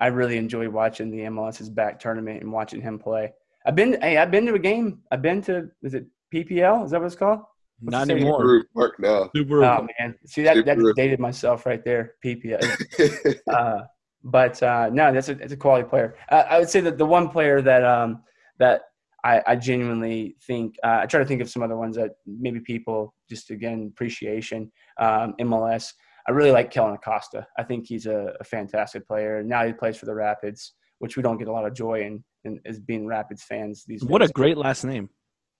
[0.00, 3.32] I really enjoy watching the MLS's back tournament and watching him play.
[3.66, 5.00] I've been hey, I've been to a game.
[5.10, 6.84] I've been to is it PPL?
[6.84, 7.40] Is that what it's called?
[7.80, 8.40] What's Not anymore.
[8.40, 9.30] Subaru Park now.
[9.34, 9.78] Subaru.
[9.80, 12.14] Oh man, see that that Super- just dated myself right there.
[12.24, 13.40] PPL.
[13.52, 13.82] uh,
[14.24, 16.16] but uh, no, that's a that's a quality player.
[16.30, 18.22] Uh, I would say that the one player that um,
[18.58, 18.82] that
[19.24, 22.60] I, I genuinely think uh, I try to think of some other ones that maybe
[22.60, 25.92] people just again appreciation um, MLS.
[26.28, 27.46] I really like Kellyn Acosta.
[27.58, 29.42] I think he's a, a fantastic player.
[29.42, 32.24] Now he plays for the Rapids, which we don't get a lot of joy in,
[32.44, 35.10] in as being Rapids fans these what a great last name.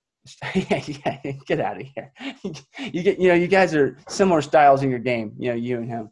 [0.55, 2.13] yeah, yeah, get out of here.
[2.79, 5.35] you get, you know, you guys are similar styles in your game.
[5.39, 6.11] You know, you and him.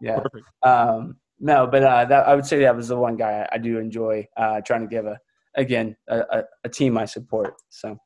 [0.00, 0.20] Yeah.
[0.20, 0.46] Perfect.
[0.62, 3.58] Um, no, but uh, that I would say that was the one guy I, I
[3.58, 5.18] do enjoy uh, trying to give a
[5.56, 7.54] again a, a, a team I support.
[7.68, 7.96] So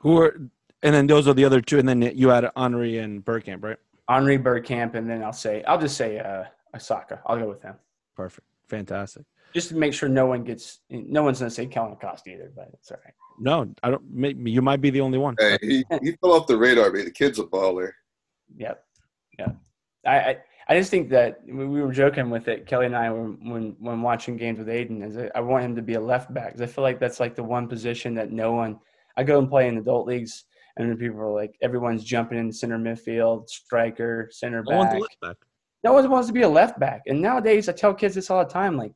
[0.00, 0.50] Who are
[0.82, 3.76] and then those are the other two, and then you had Henry and Bergkamp, right?
[4.08, 7.20] Henry Bergkamp, and then I'll say I'll just say uh, Osaka.
[7.26, 7.74] I'll go with him
[8.16, 8.46] Perfect.
[8.68, 9.24] Fantastic.
[9.54, 12.52] just to make sure no one gets no one's gonna say Kellyn Acosta either.
[12.54, 13.14] But it's all right.
[13.38, 14.02] No, I don't.
[14.10, 15.34] Maybe you might be the only one.
[15.38, 17.04] hey, he, he fell off the radar, man.
[17.06, 17.90] The kid's a baller.
[18.56, 18.84] Yep.
[19.38, 19.48] Yeah.
[20.06, 20.36] I, I
[20.68, 22.66] I just think that we we were joking with it.
[22.66, 25.06] Kelly and I were when when watching games with Aiden.
[25.08, 27.18] Is I- I want him to be a left back because I feel like that's
[27.20, 28.78] like the one position that no one.
[29.16, 30.44] I go and play in adult leagues,
[30.76, 35.00] and then people are like, everyone's jumping in center midfield, striker, center No back.
[35.00, 35.36] left back.
[35.82, 37.02] No one wants to be a left back.
[37.06, 38.76] And nowadays, I tell kids this all the time.
[38.76, 38.92] Like,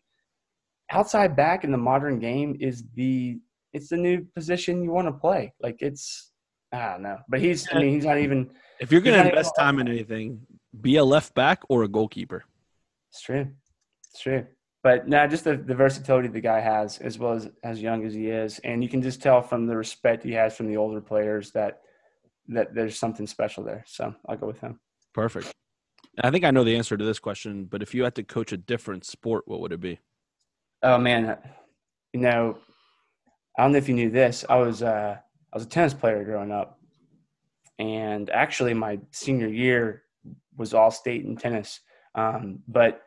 [0.90, 3.38] outside back in the modern game is the
[3.72, 5.52] it's the new position you want to play.
[5.60, 6.30] Like, it's
[6.72, 8.50] I don't know, but he's I mean he's not even.
[8.80, 10.40] If you're gonna invest time in anything,
[10.80, 12.44] be a left back or a goalkeeper.
[13.10, 13.48] It's true.
[14.10, 14.46] It's true.
[14.84, 18.12] But now, just the, the versatility the guy has, as well as as young as
[18.12, 21.00] he is, and you can just tell from the respect he has from the older
[21.00, 21.80] players that
[22.48, 23.82] that there's something special there.
[23.86, 24.78] So I'll go with him.
[25.14, 25.50] Perfect.
[26.22, 28.52] I think I know the answer to this question, but if you had to coach
[28.52, 30.00] a different sport, what would it be?
[30.82, 31.38] Oh man,
[32.12, 32.58] you know,
[33.58, 34.44] I don't know if you knew this.
[34.50, 36.78] I was uh, I was a tennis player growing up,
[37.78, 40.02] and actually my senior year
[40.58, 41.80] was all state in tennis.
[42.14, 43.00] Um, but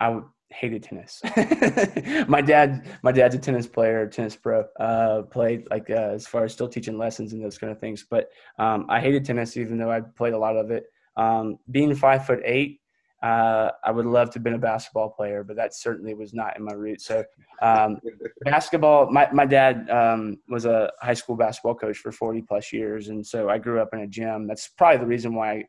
[0.00, 1.20] I would hated tennis.
[2.28, 4.64] my dad, my dad's a tennis player, tennis pro.
[4.78, 8.06] Uh, played like uh, as far as still teaching lessons and those kind of things.
[8.08, 10.84] But um, I hated tennis, even though I played a lot of it.
[11.16, 12.80] Um, being five foot eight,
[13.22, 16.56] uh, I would love to have been a basketball player, but that certainly was not
[16.56, 17.06] in my roots.
[17.06, 17.24] So,
[17.62, 17.98] um,
[18.44, 19.10] basketball.
[19.10, 23.26] My my dad um, was a high school basketball coach for forty plus years, and
[23.26, 24.46] so I grew up in a gym.
[24.46, 25.50] That's probably the reason why.
[25.52, 25.64] I,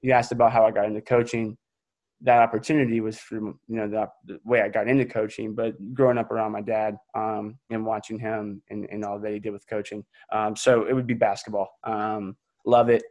[0.00, 1.58] you asked about how I got into coaching
[2.22, 6.18] that opportunity was from you know the, the, way I got into coaching, but growing
[6.18, 9.68] up around my dad um, and watching him and, and, all that he did with
[9.68, 10.04] coaching.
[10.32, 11.68] Um, so it would be basketball.
[11.84, 13.04] Um, love it.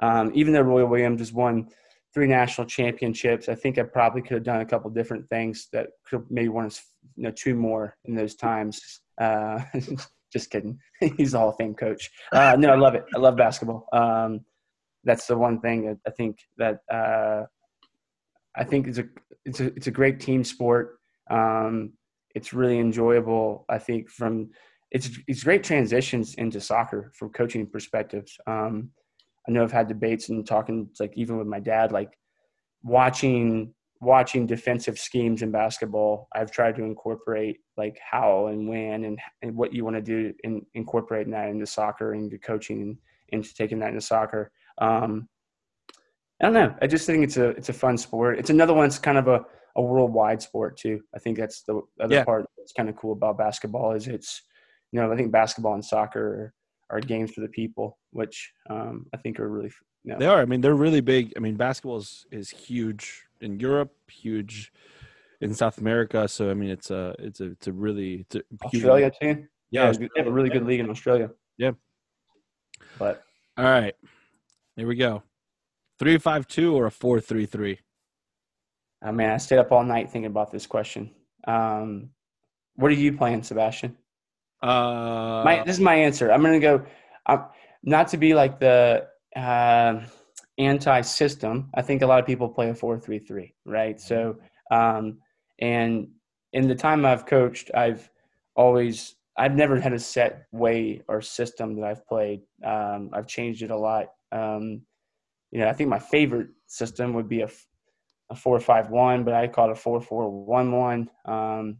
[0.00, 1.68] Um, even though Roy Williams has won
[2.14, 5.88] three national championships, I think I probably could have done a couple different things that
[6.06, 6.80] could maybe won us
[7.16, 9.00] you know two more in those times.
[9.20, 9.60] Uh,
[10.32, 10.78] just kidding.
[11.16, 12.10] He's a Hall of Fame coach.
[12.32, 13.04] Uh, no, I love it.
[13.14, 13.86] I love basketball.
[13.92, 14.40] Um,
[15.04, 17.44] that's the one thing that I think that uh,
[18.58, 19.04] I think it's a
[19.44, 20.98] it's a it's a great team sport.
[21.30, 21.92] Um,
[22.34, 23.64] it's really enjoyable.
[23.68, 24.50] I think from
[24.90, 28.36] it's it's great transitions into soccer from coaching perspectives.
[28.46, 28.90] Um,
[29.48, 32.18] I know I've had debates and talking like even with my dad, like
[32.82, 36.28] watching watching defensive schemes in basketball.
[36.34, 40.32] I've tried to incorporate like how and when and, and what you want to do
[40.44, 42.98] in incorporating that into soccer and into coaching and
[43.30, 44.52] into taking that into soccer.
[44.78, 45.28] Um,
[46.40, 46.74] I don't know.
[46.80, 48.38] I just think it's a it's a fun sport.
[48.38, 49.44] It's another one that's kind of a,
[49.76, 51.00] a worldwide sport too.
[51.14, 52.24] I think that's the other yeah.
[52.24, 54.42] part that's kind of cool about basketball is it's
[54.92, 56.52] you know I think basketball and soccer
[56.90, 59.72] are, are games for the people, which um, I think are really
[60.04, 60.40] you know, they are.
[60.40, 61.32] I mean, they're really big.
[61.36, 64.72] I mean, basketball is, is huge in Europe, huge
[65.40, 66.28] in South America.
[66.28, 69.44] So I mean, it's a it's a it's a really it's a Australia huge, too.
[69.70, 71.30] Yeah, yeah they have a really good league in Australia.
[71.56, 71.72] Yeah.
[72.98, 73.22] But
[73.56, 73.94] all right,
[74.76, 75.22] here we go.
[75.98, 77.80] Three five two or a four three three?
[79.02, 81.10] I mean, I stayed up all night thinking about this question.
[81.46, 82.10] Um,
[82.76, 83.96] what are you playing, Sebastian?
[84.62, 86.30] Uh, my this is my answer.
[86.30, 86.84] I'm gonna go.
[87.26, 87.44] I'm,
[87.82, 89.06] not to be like the
[89.36, 90.00] uh,
[90.58, 91.70] anti-system.
[91.74, 94.00] I think a lot of people play a four-three-three, right?
[94.00, 94.36] So,
[94.72, 95.18] um,
[95.60, 96.08] and
[96.52, 98.10] in the time I've coached, I've
[98.56, 102.40] always I've never had a set way or system that I've played.
[102.64, 104.06] Um, I've changed it a lot.
[104.32, 104.82] Um,
[105.50, 107.48] you know, I think my favorite system would be a,
[108.30, 111.10] a four five one, but I call it a four four one one.
[111.24, 111.78] Um,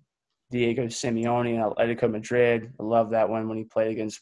[0.51, 2.73] Diego Simeone and Atletico Madrid.
[2.81, 4.21] I love that one when he played against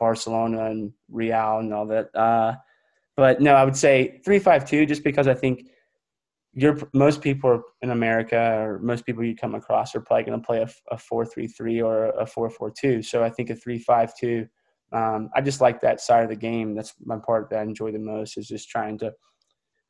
[0.00, 2.14] Barcelona and Real and all that.
[2.14, 2.54] Uh,
[3.16, 5.66] but no, I would say three five two, just because I think
[6.54, 10.46] you're most people in America or most people you come across are probably going to
[10.46, 13.02] play a, a four three three or a four four two.
[13.02, 14.46] So I think a three five two
[14.92, 16.74] um, I just like that side of the game.
[16.74, 19.12] That's my part that I enjoy the most is just trying to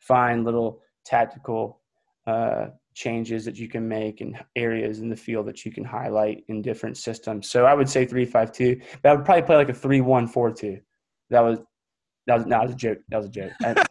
[0.00, 1.80] find little tactical
[2.26, 6.44] uh, changes that you can make and areas in the field that you can highlight
[6.48, 7.48] in different systems.
[7.48, 10.00] So I would say three five two, but I would probably play like a three
[10.00, 10.80] one four two.
[11.30, 11.61] That was
[12.26, 12.98] that was no, that was a joke.
[13.08, 13.52] That was a joke.
[13.62, 13.84] I,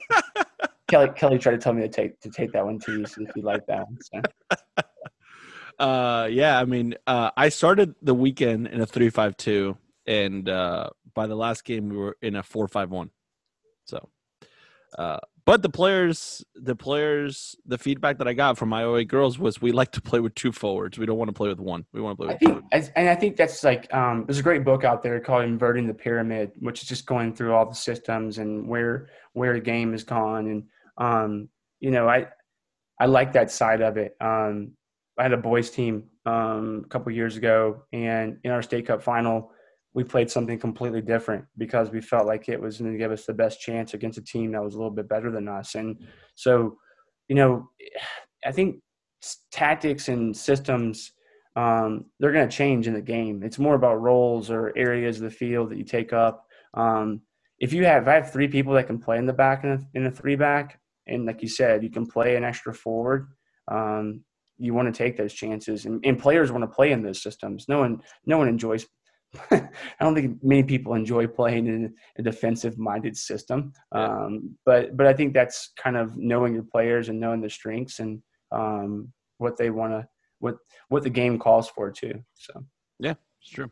[0.87, 3.35] Kelly Kelly tried to tell me to take to take that one too, so if
[3.35, 3.97] you like that one.
[4.01, 4.21] So.
[5.79, 10.47] Uh, yeah, I mean, uh, I started the weekend in a three five two and
[10.47, 13.11] uh, by the last game we were in a four five one.
[13.85, 14.09] So,
[14.97, 19.39] uh, but the players, the players, the feedback that I got from my OA girls
[19.39, 20.97] was we like to play with two forwards.
[20.97, 21.85] We don't want to play with one.
[21.93, 22.91] We want to play with I think, two.
[22.97, 25.93] And I think that's like um, there's a great book out there called "Inverting the
[25.93, 30.03] Pyramid," which is just going through all the systems and where where the game is
[30.03, 30.47] gone.
[30.47, 30.63] And
[30.97, 32.27] um, you know, I
[32.99, 34.15] I like that side of it.
[34.19, 34.71] Um,
[35.17, 39.01] I had a boys team um, a couple years ago, and in our state cup
[39.01, 39.51] final,
[39.97, 43.25] we played something completely different because we felt like it was going to give us
[43.25, 45.73] the best chance against a team that was a little bit better than us.
[45.73, 45.97] And
[46.35, 46.77] so,
[47.27, 47.67] you know,
[48.45, 48.75] I think
[49.51, 51.13] tactics and systems
[51.55, 53.41] um, they're going to change in the game.
[53.41, 56.45] It's more about roles or areas of the field that you take up.
[56.75, 57.21] Um,
[57.57, 59.71] if you have, if I have three people that can play in the back in
[59.71, 63.29] a, in a three back, and like you said, you can play an extra forward.
[63.67, 64.23] Um,
[64.59, 67.65] you want to take those chances, and, and players want to play in those systems.
[67.67, 68.85] No one, no one enjoys
[69.51, 69.69] I
[69.99, 73.73] don't think many people enjoy playing in a defensive minded system.
[73.91, 77.99] Um, but but I think that's kind of knowing your players and knowing their strengths
[77.99, 78.21] and
[78.51, 80.07] um, what they want to
[80.39, 80.55] what
[80.89, 82.23] what the game calls for too.
[82.35, 82.63] So
[82.99, 83.71] yeah, it's true.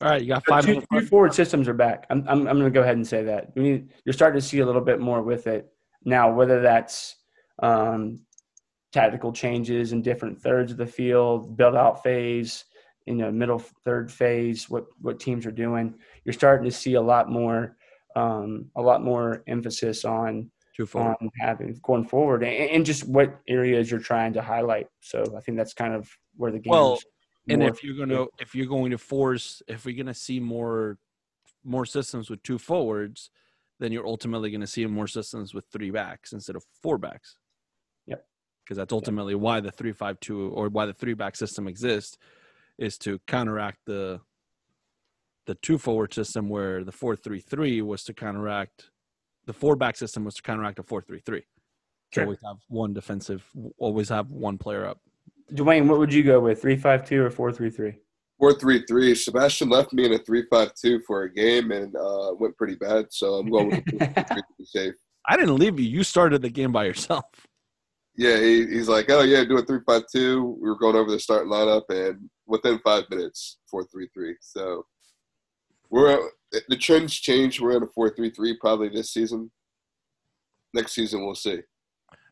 [0.00, 0.64] All right, you got five.
[0.64, 2.06] Two, two forward systems are back.
[2.10, 4.46] I'm I'm, I'm going to go ahead and say that we need, you're starting to
[4.46, 5.68] see a little bit more with it
[6.04, 6.32] now.
[6.32, 7.16] Whether that's
[7.62, 8.20] um,
[8.92, 12.64] tactical changes in different thirds of the field, build out phase,
[13.06, 15.94] in the middle third phase, what what teams are doing,
[16.24, 17.76] you're starting to see a lot more
[18.16, 20.50] um, a lot more emphasis on
[20.94, 24.88] um, having going forward, and, and just what areas you're trying to highlight.
[25.00, 26.70] So I think that's kind of where the game.
[26.70, 26.98] Well,
[27.48, 30.98] and if you're gonna if you're going to force if we're gonna see more
[31.62, 33.30] more systems with two forwards,
[33.80, 37.36] then you're ultimately gonna see more systems with three backs instead of four backs.
[38.06, 38.24] Yep.
[38.64, 42.16] Because that's ultimately why the three five two or why the three back system exists
[42.78, 44.20] is to counteract the
[45.46, 48.90] the two forward system where the four three three was to counteract
[49.46, 51.42] the four back system was to counteract a four three three.
[52.12, 52.24] So Sure.
[52.24, 53.44] always have one defensive
[53.78, 55.00] always have one player up.
[55.52, 56.60] Dwayne, what would you go with?
[56.62, 57.94] Three five two or four three three?
[58.38, 59.14] Four three three.
[59.14, 62.76] Sebastian left me in a three five two for a game and uh, went pretty
[62.76, 63.06] bad.
[63.10, 64.94] So I'm going with the 4-3-3 to be safe.
[65.26, 65.88] I didn't leave you.
[65.88, 67.24] You started the game by yourself.
[68.16, 70.56] Yeah, he, he's like, oh yeah, do a three five two.
[70.60, 74.36] We were going over the starting lineup, and within five minutes, four three three.
[74.40, 74.86] So
[75.90, 76.30] we're
[76.68, 77.60] the trends change.
[77.60, 79.50] We're in a four three three probably this season.
[80.72, 81.60] Next season, we'll see.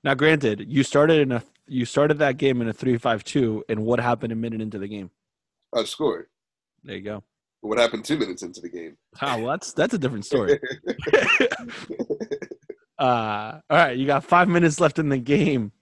[0.04, 4.00] Now, granted, you started in a you started that game in a three-five-two, and what
[4.00, 5.10] happened a minute into the game?
[5.74, 6.26] I scored.
[6.84, 7.24] There you go.
[7.60, 8.96] What happened two minutes into the game?
[9.20, 10.58] Ah, well, that's that's a different story.
[13.02, 15.72] uh, all right, you got five minutes left in the game.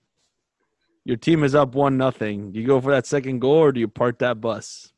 [1.04, 2.50] Your team is up one nothing.
[2.50, 4.94] Do you go for that second goal, or do you park that bus?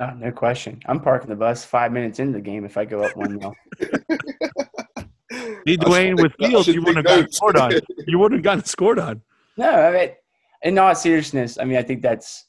[0.00, 0.80] Oh, no question.
[0.86, 3.54] I'm parking the bus five minutes into the game if I go up one nil.
[5.66, 7.36] See, Dwayne, with Fields, you wouldn't have gotten notes.
[7.36, 7.72] scored on.
[8.06, 9.20] You wouldn't have gotten scored on.
[9.58, 10.10] No, I mean,
[10.62, 12.46] in all seriousness, I mean, I think that's.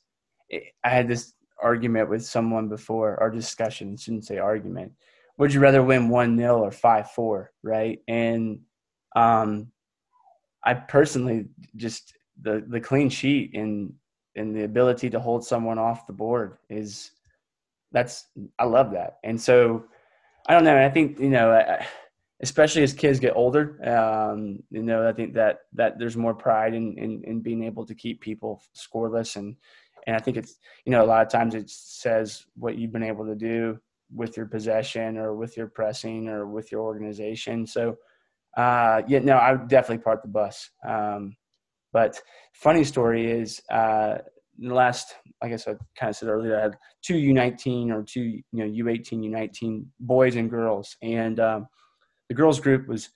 [0.52, 4.94] I had this argument with someone before, our discussion, shouldn't say argument.
[5.38, 8.00] Would you rather win 1 0 or 5 4, right?
[8.08, 8.60] And
[9.16, 9.72] um,
[10.64, 13.94] I personally just, the, the clean sheet and,
[14.36, 17.12] and the ability to hold someone off the board is,
[17.92, 18.26] that's,
[18.58, 19.18] I love that.
[19.24, 19.86] And so,
[20.48, 20.84] I don't know.
[20.84, 21.78] I think, you know,
[22.44, 26.74] especially as kids get older, um, you know, I think that that there's more pride
[26.74, 29.56] in, in in being able to keep people scoreless, and
[30.06, 33.04] and I think it's you know a lot of times it says what you've been
[33.04, 33.80] able to do
[34.14, 37.66] with your possession or with your pressing or with your organization.
[37.66, 37.98] So,
[38.58, 40.70] uh, yeah, no, I would definitely part the bus.
[40.88, 41.36] Um,
[41.92, 42.20] but
[42.54, 44.18] funny story is, uh,
[44.62, 48.04] in the last, I guess I kind of said earlier, I had two U19 or
[48.04, 51.68] two, you know, U18, U19 boys and girls, and um,
[52.30, 53.10] the girls group was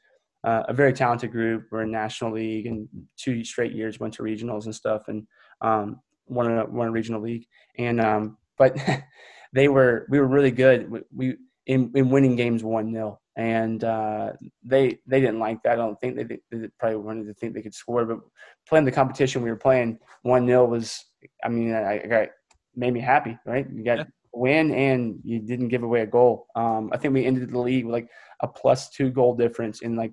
[0.43, 1.67] uh, a very talented group.
[1.71, 5.27] We're in national league and two straight years went to regionals and stuff, and
[5.61, 7.45] um, won a won a regional league.
[7.77, 8.75] And um, but
[9.53, 10.89] they were we were really good.
[10.89, 11.35] We, we
[11.67, 14.33] in, in winning games one 0 and uh,
[14.63, 15.73] they they didn't like that.
[15.73, 18.19] I don't think they, they, they probably wanted to think they could score, but
[18.67, 21.05] playing the competition we were playing one 0 was.
[21.43, 22.27] I mean, I, I got
[22.75, 23.65] made me happy, right?
[23.71, 24.03] You got Yeah.
[24.03, 26.47] a win and you didn't give away a goal.
[26.55, 28.09] Um, I think we ended the league with like
[28.41, 30.11] a plus two goal difference in like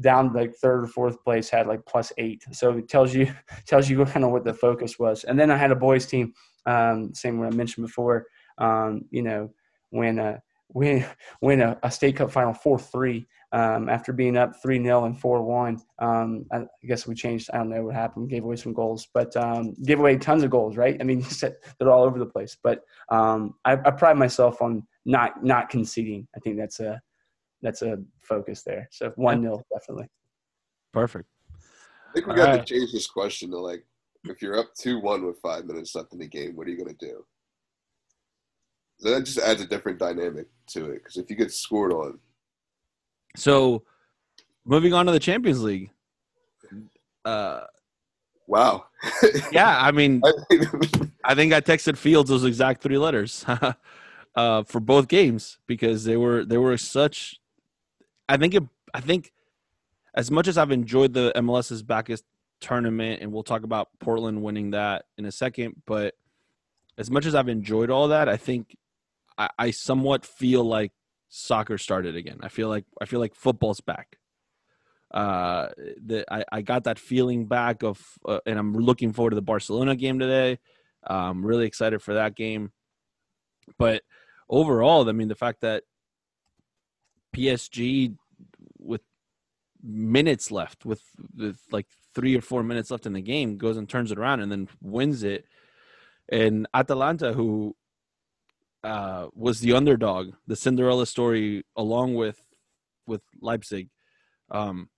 [0.00, 2.42] down like third or fourth place had like plus eight.
[2.52, 3.32] So it tells you
[3.66, 5.24] tells you kind of what the focus was.
[5.24, 6.32] And then I had a boys team,
[6.66, 8.26] um, same what I mentioned before.
[8.58, 9.50] Um, you know,
[9.90, 10.38] when uh
[10.74, 11.04] win
[11.40, 15.18] win a, a state cup final four three um, after being up three 0 and
[15.18, 15.80] four one.
[15.98, 17.48] Um, I, I guess we changed.
[17.52, 18.28] I don't know what happened.
[18.28, 20.76] Gave away some goals, but um, gave away tons of goals.
[20.76, 20.96] Right?
[21.00, 21.24] I mean,
[21.78, 22.56] they're all over the place.
[22.62, 26.28] But um, I, I pride myself on not not conceding.
[26.36, 27.00] I think that's a
[27.62, 28.88] that's a focus there.
[28.92, 30.08] So one 0 definitely.
[30.92, 31.28] Perfect.
[32.10, 32.66] I think we All got right.
[32.66, 33.84] to change this question to like,
[34.24, 36.78] if you're up two one with five minutes left in the game, what are you
[36.78, 37.24] gonna do?
[39.00, 42.18] That just adds a different dynamic to it because if you get scored on,
[43.36, 43.84] So,
[44.64, 45.90] moving on to the Champions League.
[47.24, 47.60] Uh,
[48.46, 48.86] wow.
[49.52, 50.22] yeah, I mean,
[51.24, 53.44] I think I texted Fields those exact three letters
[54.34, 57.40] uh, for both games because they were they were such.
[58.28, 58.64] I think it.
[58.92, 59.32] I think
[60.14, 62.22] as much as I've enjoyed the MLS's Bacchus
[62.60, 66.14] tournament, and we'll talk about Portland winning that in a second, but
[66.96, 68.76] as much as I've enjoyed all that, I think
[69.38, 70.92] I, I somewhat feel like
[71.28, 72.38] soccer started again.
[72.42, 74.18] I feel like I feel like football's back.
[75.10, 75.68] Uh,
[76.04, 79.42] the, I, I got that feeling back of, uh, and I'm looking forward to the
[79.42, 80.58] Barcelona game today.
[81.06, 82.72] I'm really excited for that game.
[83.78, 84.02] But
[84.48, 85.84] overall, I mean, the fact that
[87.34, 88.16] PSG
[88.78, 89.02] with
[89.82, 91.02] minutes left, with,
[91.34, 94.40] with like three or four minutes left in the game, goes and turns it around
[94.40, 95.46] and then wins it.
[96.28, 97.74] And Atalanta, who
[98.84, 102.40] uh, was the underdog, the Cinderella story, along with
[103.06, 103.88] with Leipzig,
[104.50, 104.88] um,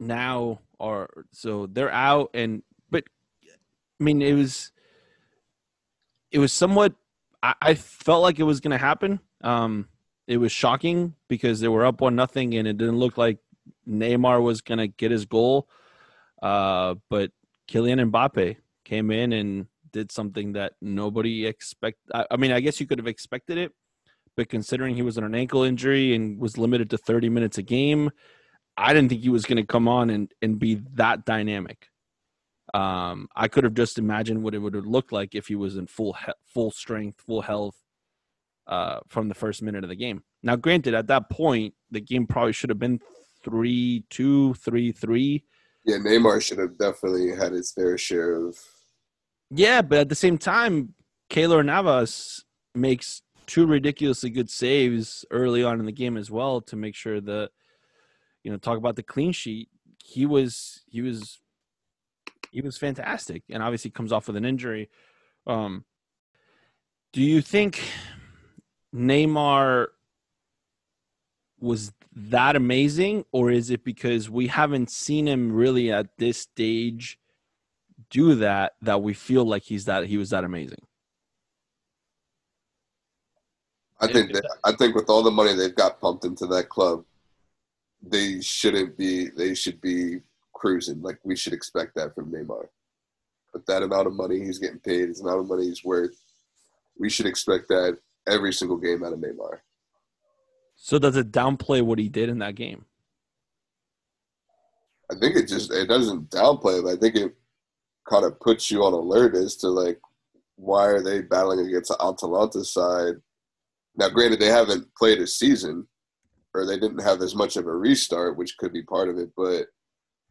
[0.00, 3.04] now are so they're out and but
[4.00, 4.72] I mean it was
[6.30, 6.94] it was somewhat
[7.42, 9.20] I, I felt like it was gonna happen.
[9.42, 9.88] Um
[10.26, 13.38] it was shocking because they were up one nothing and it didn't look like
[13.88, 15.68] Neymar was going to get his goal,
[16.42, 17.30] uh, but
[17.68, 19.66] Kylian Mbappe came in and
[19.96, 21.98] did something that nobody expect.
[22.12, 23.72] I, I mean, I guess you could have expected it,
[24.36, 27.62] but considering he was on an ankle injury and was limited to 30 minutes a
[27.62, 28.10] game,
[28.76, 31.88] I didn't think he was going to come on and, and be that dynamic.
[32.74, 35.78] Um, I could have just imagined what it would have looked like if he was
[35.78, 37.76] in full he- full strength, full health
[38.66, 40.22] uh, from the first minute of the game.
[40.42, 43.00] Now, granted, at that point, the game probably should have been
[43.42, 45.44] three two, three three.
[45.86, 48.58] Yeah, Neymar should have definitely had his fair share of.
[49.50, 50.94] Yeah, but at the same time,
[51.30, 52.44] Keylor Navas
[52.74, 57.20] makes two ridiculously good saves early on in the game as well to make sure
[57.20, 57.50] that
[58.42, 59.68] you know talk about the clean sheet.
[60.04, 61.40] He was he was
[62.50, 64.90] he was fantastic, and obviously comes off with an injury.
[65.46, 65.84] Um,
[67.12, 67.82] do you think
[68.94, 69.88] Neymar
[71.60, 77.18] was that amazing, or is it because we haven't seen him really at this stage
[78.10, 80.86] do that that we feel like he's that he was that amazing?
[84.00, 87.04] I think that I think with all the money they've got pumped into that club,
[88.02, 89.30] they shouldn't be.
[89.30, 90.20] They should be
[90.54, 91.00] cruising.
[91.02, 92.66] Like we should expect that from Neymar.
[93.52, 96.14] But that amount of money he's getting paid, the amount of money he's worth,
[96.98, 99.60] we should expect that every single game out of Neymar.
[100.74, 102.84] So does it downplay what he did in that game?
[105.10, 106.86] I think it just it doesn't downplay it.
[106.86, 107.34] I think it
[108.08, 110.00] kind of puts you on alert as to like
[110.56, 113.14] why are they battling against the Atalanta side.
[113.96, 115.86] Now, granted, they haven't played a season,
[116.54, 119.30] or they didn't have as much of a restart, which could be part of it.
[119.36, 119.66] But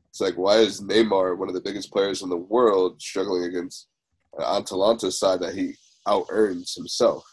[0.10, 3.88] it's like, why is Neymar, one of the biggest players in the world, struggling against
[4.38, 5.76] an Atalanta side that he
[6.08, 7.24] out earns himself?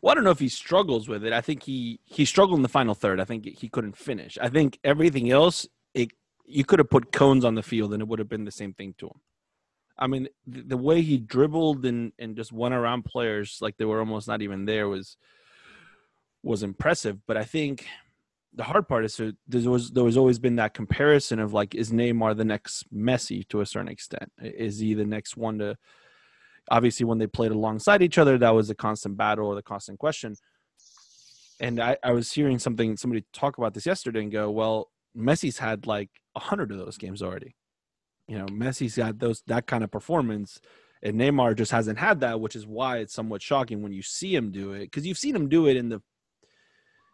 [0.00, 1.32] Well, I don't know if he struggles with it.
[1.32, 3.20] I think he he struggled in the final third.
[3.20, 4.38] I think he couldn't finish.
[4.40, 5.66] I think everything else,
[6.46, 8.72] you could have put cones on the field and it would have been the same
[8.72, 9.20] thing to him.
[9.98, 13.84] I mean, the, the way he dribbled and and just went around players like they
[13.84, 15.16] were almost not even there was
[16.42, 17.18] was impressive.
[17.26, 17.86] But I think
[18.54, 21.92] the hard part is there was there was always been that comparison of like is
[21.92, 24.30] Neymar the next Messi to a certain extent?
[24.40, 25.76] Is he the next one to
[26.70, 29.98] obviously when they played alongside each other that was a constant battle or the constant
[29.98, 30.36] question
[31.60, 35.58] and I, I was hearing something somebody talk about this yesterday and go well messi's
[35.58, 37.56] had like a hundred of those games already
[38.28, 40.60] you know Messi's got those that kind of performance
[41.02, 44.34] and neymar just hasn't had that which is why it's somewhat shocking when you see
[44.34, 46.02] him do it because you've seen him do it in the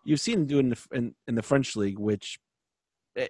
[0.05, 2.39] you've seen him do it in the, in, in the french league which
[3.17, 3.29] eh,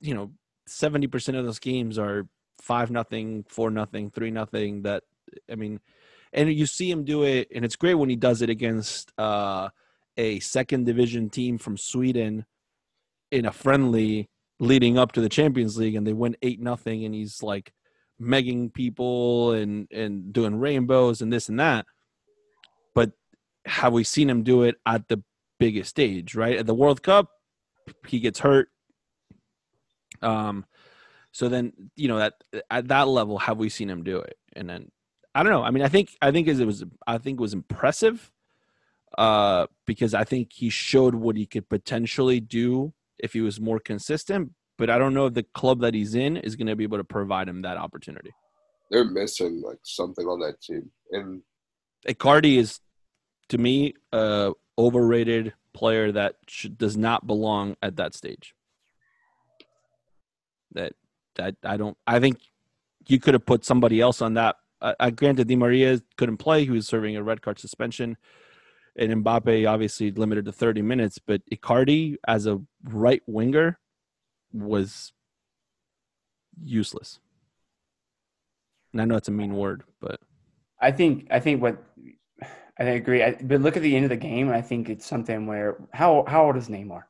[0.00, 0.32] you know
[0.68, 2.26] 70% of those games are
[2.60, 4.82] five nothing, four nothing, three nothing.
[4.82, 5.02] That
[5.50, 5.80] I mean,
[6.32, 9.68] and you see him do it, and it's great when he does it against uh,
[10.16, 12.46] a second division team from Sweden
[13.30, 14.28] in a friendly
[14.60, 17.72] leading up to the Champions League, and they win eight nothing, and he's like
[18.20, 21.86] megging people and and doing rainbows and this and that.
[22.94, 23.12] But
[23.66, 25.22] have we seen him do it at the
[25.58, 26.34] biggest stage?
[26.34, 27.30] Right at the World Cup,
[28.06, 28.68] he gets hurt.
[30.22, 30.64] Um,
[31.32, 32.34] so then, you know, that
[32.70, 34.36] at that level, have we seen him do it?
[34.54, 34.90] And then
[35.34, 35.64] I don't know.
[35.64, 38.30] I mean, I think I think it was I think it was impressive
[39.18, 42.92] uh, because I think he showed what he could potentially do
[43.24, 44.52] if he was more consistent.
[44.76, 46.98] But I don't know if the club that he's in is going to be able
[46.98, 48.30] to provide him that opportunity.
[48.90, 51.42] They're missing like something on that team, and
[52.06, 52.80] Icardi is,
[53.48, 58.54] to me, a overrated player that should, does not belong at that stage.
[60.72, 60.92] That
[61.38, 61.96] I, I don't.
[62.06, 62.40] I think
[63.06, 64.56] you could have put somebody else on that.
[64.82, 68.18] Uh, I granted Di Maria couldn't play; he was serving a red card suspension,
[68.96, 71.18] and Mbappe obviously limited to thirty minutes.
[71.18, 73.78] But Icardi as a right winger
[74.52, 75.12] was
[76.62, 77.18] useless.
[78.92, 80.20] And I know it's a mean word, but
[80.80, 81.82] I think I think what
[82.78, 83.22] I agree.
[83.22, 84.50] I, but look at the end of the game.
[84.50, 87.02] I think it's something where how how old is Neymar?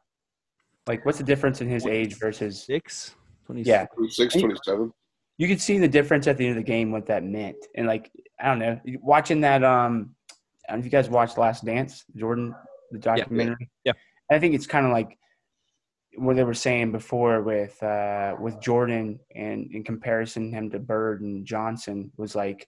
[0.87, 3.15] Like, what's the difference in his age versus six?
[3.47, 3.69] 26.
[3.69, 3.87] Yeah.
[3.95, 4.93] 26, 27.
[5.39, 7.57] You could see the difference at the end of the game, what that meant.
[7.75, 8.11] And, like,
[8.41, 10.14] I don't know, watching that, um,
[10.69, 12.55] I don't know if you guys watched Last Dance, Jordan,
[12.91, 13.71] the documentary.
[13.85, 13.93] Yeah.
[14.31, 14.37] yeah.
[14.37, 15.19] I think it's kind of like
[16.17, 21.21] what they were saying before with uh, with Jordan and in comparison him to Bird
[21.21, 22.67] and Johnson was like,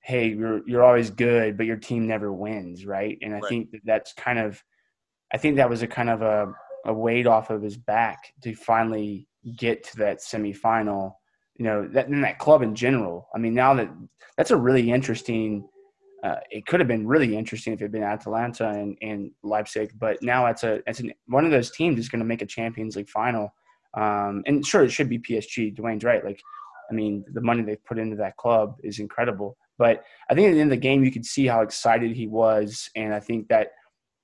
[0.00, 3.18] hey, you're you're always good, but your team never wins, right?
[3.22, 3.48] And I right.
[3.48, 4.62] think that that's kind of,
[5.32, 6.52] I think that was a kind of a,
[6.84, 9.26] a weight off of his back to finally
[9.56, 11.14] get to that semifinal.
[11.56, 13.28] You know, that in that club in general.
[13.34, 13.90] I mean, now that
[14.36, 15.68] that's a really interesting
[16.22, 19.92] uh, it could have been really interesting if it had been Atalanta and, and Leipzig,
[19.98, 22.46] but now it's a it's an, one of those teams is going to make a
[22.46, 23.52] Champions League final.
[23.94, 25.76] Um, and sure, it should be PSG.
[25.76, 26.24] Dwayne's right.
[26.24, 26.40] Like,
[26.90, 29.56] I mean, the money they've put into that club is incredible.
[29.78, 32.28] But I think at the end of the game, you could see how excited he
[32.28, 33.72] was, and I think that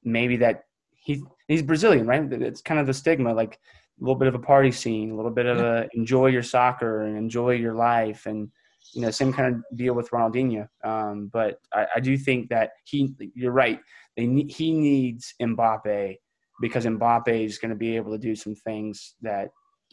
[0.04, 2.32] maybe that he he's Brazilian, right?
[2.32, 5.32] It's kind of the stigma, like a little bit of a party scene, a little
[5.32, 8.50] bit of a enjoy your soccer and enjoy your life, and
[8.94, 10.68] you know, same kind of deal with Ronaldinho.
[10.84, 13.80] Um, but I, I, do think that he, you're right.
[14.16, 16.16] They he needs Mbappe
[16.60, 19.50] because Mbappe is going to be able to do some things that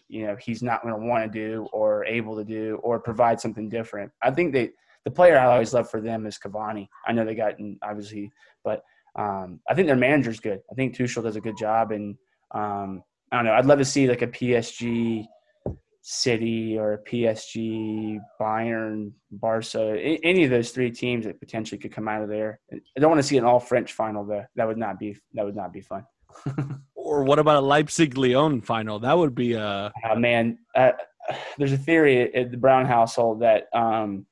[0.08, 3.40] you know he's not going to want to do or able to do or provide
[3.40, 4.12] something different.
[4.22, 4.72] I think they
[5.04, 6.88] the player I always love for them is Cavani.
[7.08, 8.32] I know they got obviously,
[8.64, 8.82] but
[9.16, 10.60] um, I think their manager's good.
[10.72, 12.16] I think Tuchel does a good job, and
[12.52, 13.54] um, I don't know.
[13.54, 15.26] I'd love to see like a PSG
[16.08, 22.22] City or PSG, Bayern, Barca, any of those three teams that potentially could come out
[22.22, 22.60] of there.
[22.72, 24.46] I don't want to see an all French final though.
[24.56, 26.06] That would not be that would not be fun.
[26.96, 29.00] or what about a Leipzig Lyon final?
[29.00, 30.60] That would be a uh, man.
[30.76, 30.92] Uh,
[31.58, 34.28] there's a theory at the Brown household that um,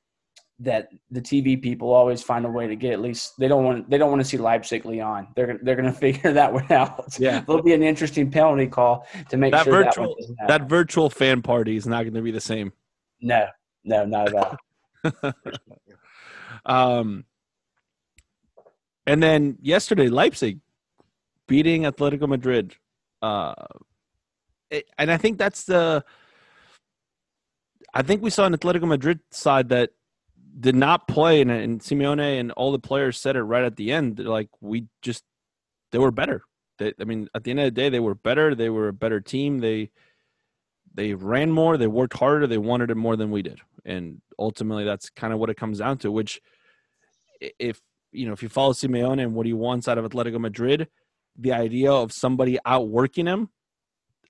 [0.64, 3.90] that the TV people always find a way to get at least they don't want
[3.90, 5.28] they don't want to see Leipzig Lyon.
[5.36, 7.18] They're they're going to figure that one out.
[7.20, 11.10] Yeah, there'll be an interesting penalty call to make that sure virtual that, that virtual
[11.10, 12.72] fan party is not going to be the same.
[13.22, 13.48] No,
[13.84, 14.58] no, not at
[15.14, 15.34] all.
[16.66, 17.26] um,
[19.06, 20.60] and then yesterday Leipzig
[21.48, 22.76] beating Atletico Madrid,
[23.22, 23.54] uh,
[24.70, 26.04] it, and I think that's the.
[27.96, 29.92] I think we saw an Atletico Madrid side that
[30.58, 33.92] did not play, and, and Simeone and all the players said it right at the
[33.92, 34.20] end.
[34.20, 35.24] Like we just,
[35.92, 36.44] they were better.
[36.80, 38.56] They, I mean, at the end of the day, they were better.
[38.56, 39.60] They were a better team.
[39.60, 39.92] They
[40.96, 41.78] they ran more.
[41.78, 42.48] They worked harder.
[42.48, 45.80] They wanted it more than we did, and ultimately, that's kind of what it comes
[45.80, 46.12] down to.
[46.12, 46.42] Which,
[47.60, 47.82] if
[48.12, 50.88] you know, if you follow Simeone and what he wants out of Atletico Madrid,
[51.38, 53.50] the idea of somebody outworking him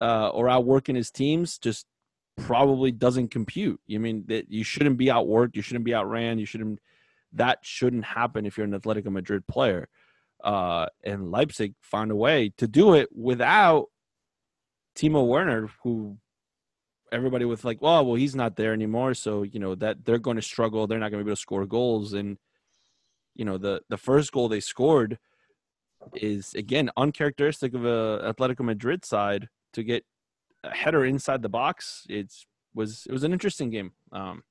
[0.02, 1.86] uh, or outworking his teams just
[2.38, 3.80] probably doesn't compute.
[3.86, 6.80] You mean that you shouldn't be outworked, you shouldn't be outran, you shouldn't
[7.34, 9.90] that shouldn't happen if you're an Atletico Madrid player.
[10.44, 13.88] Uh, and Leipzig found a way to do it without
[14.96, 16.18] Timo Werner, who
[17.12, 20.36] everybody was like, well, well, he's not there anymore, so you know that they're going
[20.36, 20.86] to struggle.
[20.86, 22.38] They're not going to be able to score goals, and
[23.36, 25.18] you know the the first goal they scored
[26.14, 30.06] is again uncharacteristic of a Atletico Madrid side to get
[30.64, 32.06] a header inside the box.
[32.10, 33.92] It's was it was an interesting game.
[34.12, 34.44] Um,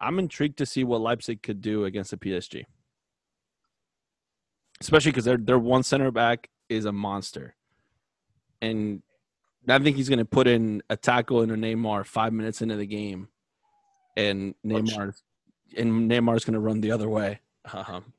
[0.00, 2.64] I'm intrigued to see what Leipzig could do against the PSG,
[4.80, 7.54] especially because their their one center back is a monster,
[8.60, 9.02] and
[9.68, 12.86] I think he's going to put in a tackle into Neymar five minutes into the
[12.86, 13.28] game,
[14.16, 15.14] and Neymar
[15.76, 17.40] and Neymar's going to run the other way.
[17.72, 18.14] Um,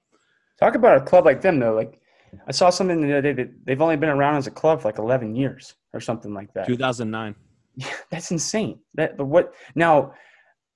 [0.60, 1.74] Talk about a club like them though.
[1.74, 2.00] Like
[2.48, 4.88] I saw something the other day that they've only been around as a club for
[4.88, 6.68] like 11 years or something like that.
[6.68, 7.36] 2009.
[7.78, 8.80] Yeah, that's insane.
[8.96, 10.14] That but what now?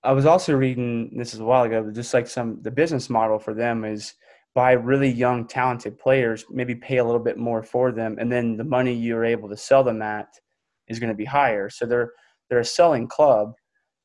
[0.01, 1.91] I was also reading this is a while ago.
[1.91, 4.14] Just like some the business model for them is
[4.53, 8.56] buy really young, talented players, maybe pay a little bit more for them, and then
[8.56, 10.39] the money you're able to sell them at
[10.88, 11.70] is going to be higher.
[11.70, 12.14] So they're
[12.49, 13.56] they're a selling club,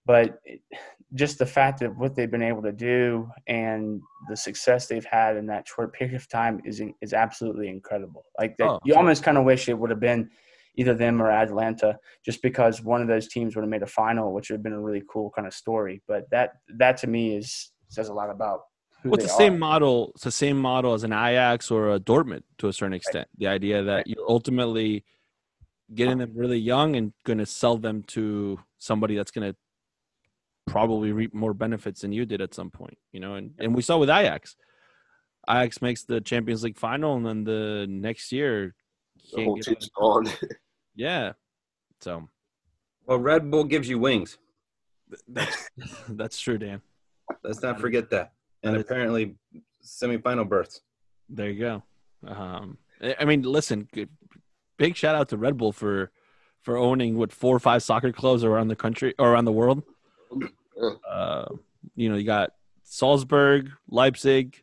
[0.05, 0.41] but
[1.15, 5.37] just the fact that what they've been able to do and the success they've had
[5.37, 8.25] in that short period of time is is absolutely incredible.
[8.39, 10.31] Like that, oh, you almost kind of wish it would have been
[10.77, 14.33] either them or Atalanta, just because one of those teams would have made a final,
[14.33, 16.03] which would have been a really cool kind of story.
[16.07, 18.61] But that that to me is says a lot about.
[19.03, 20.13] Who well, it's the same model.
[20.15, 23.29] It's the same model as an Ajax or a Dortmund to a certain extent.
[23.33, 23.39] Right.
[23.39, 25.05] The idea that you're ultimately
[25.95, 29.57] getting them really young and going to sell them to somebody that's going to
[30.67, 33.35] probably reap more benefits than you did at some point, you know.
[33.35, 34.57] And and we saw with Ajax,
[35.49, 38.75] Ajax makes the Champions League final, and then the next year,
[39.33, 40.29] the whole team's gone.
[40.95, 41.33] yeah,
[42.01, 42.29] so.
[43.07, 44.39] Well, Red Bull gives you wings.
[45.29, 45.71] That's
[46.09, 46.83] that's true, Dan.
[47.43, 48.33] Let's not forget that.
[48.63, 49.37] And apparently,
[49.83, 50.83] semifinal berths.
[51.29, 51.83] There you go.
[52.27, 52.79] Um,
[53.19, 53.89] I mean, listen,
[54.77, 56.11] big shout out to Red Bull for
[56.63, 59.83] for owning what four or five soccer clubs around the country or around the world.
[61.09, 61.47] Uh,
[61.95, 62.53] you know, you got
[62.83, 64.63] Salzburg, Leipzig,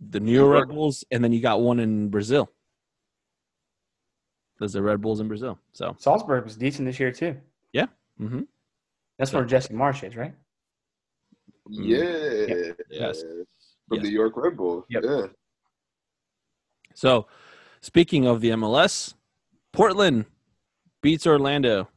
[0.00, 2.50] the New Red Bulls, and then you got one in Brazil.
[4.58, 5.58] There's the Red Bulls in Brazil.
[5.72, 7.36] So Salzburg was decent this year too.
[7.72, 7.86] Yeah.
[8.20, 8.42] Mm-hmm.
[9.18, 10.34] That's where Jesse Marsch is, right?
[11.68, 11.98] Yeah.
[11.98, 12.80] Yep.
[12.90, 13.22] Yes.
[13.88, 14.02] From yes.
[14.02, 14.86] the York Red Bull.
[14.88, 15.02] Yep.
[15.04, 15.26] Yeah.
[16.94, 17.26] So,
[17.80, 19.14] speaking of the MLS,
[19.72, 20.26] Portland
[21.02, 21.88] beats Orlando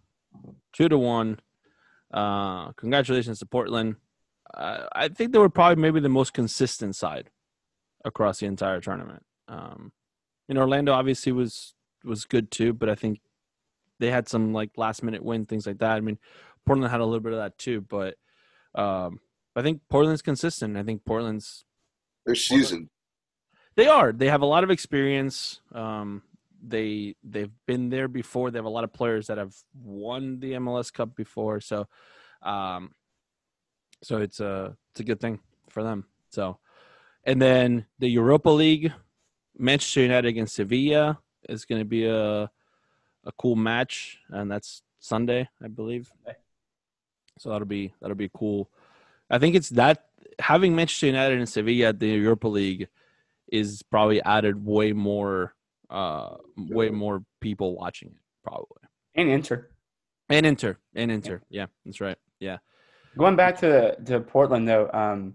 [0.73, 1.39] two to one
[2.13, 3.95] uh, congratulations to Portland.
[4.53, 7.29] uh, I think they were probably maybe the most consistent side
[8.05, 9.23] across the entire tournament.
[9.47, 9.91] Um,
[10.47, 13.19] and Orlando obviously was was good too, but I think
[13.99, 15.97] they had some like last minute win things like that.
[15.97, 16.17] I mean,
[16.65, 18.15] Portland had a little bit of that too, but
[18.75, 19.19] um,
[19.55, 20.77] I think Portland's consistent.
[20.77, 21.65] I think Portland's
[22.25, 22.89] They're seasoned.
[23.75, 24.11] they are.
[24.13, 25.61] They have a lot of experience.
[25.73, 26.23] Um,
[26.61, 28.51] they they've been there before.
[28.51, 31.61] They have a lot of players that have won the MLS Cup before.
[31.61, 31.87] So,
[32.41, 32.93] um,
[34.03, 35.39] so it's a it's a good thing
[35.69, 36.05] for them.
[36.31, 36.59] So,
[37.23, 38.93] and then the Europa League,
[39.57, 42.49] Manchester United against Sevilla is going to be a
[43.25, 46.11] a cool match, and that's Sunday, I believe.
[47.37, 48.69] So that'll be that'll be cool.
[49.29, 50.05] I think it's that
[50.39, 52.87] having Manchester United and Sevilla at the Europa League
[53.51, 55.53] is probably added way more
[55.89, 58.83] uh way more people watching it probably
[59.15, 59.69] And Inter.
[60.29, 62.57] and Inter and Inter yeah that's right yeah
[63.17, 65.33] Going back to to Portland though, um,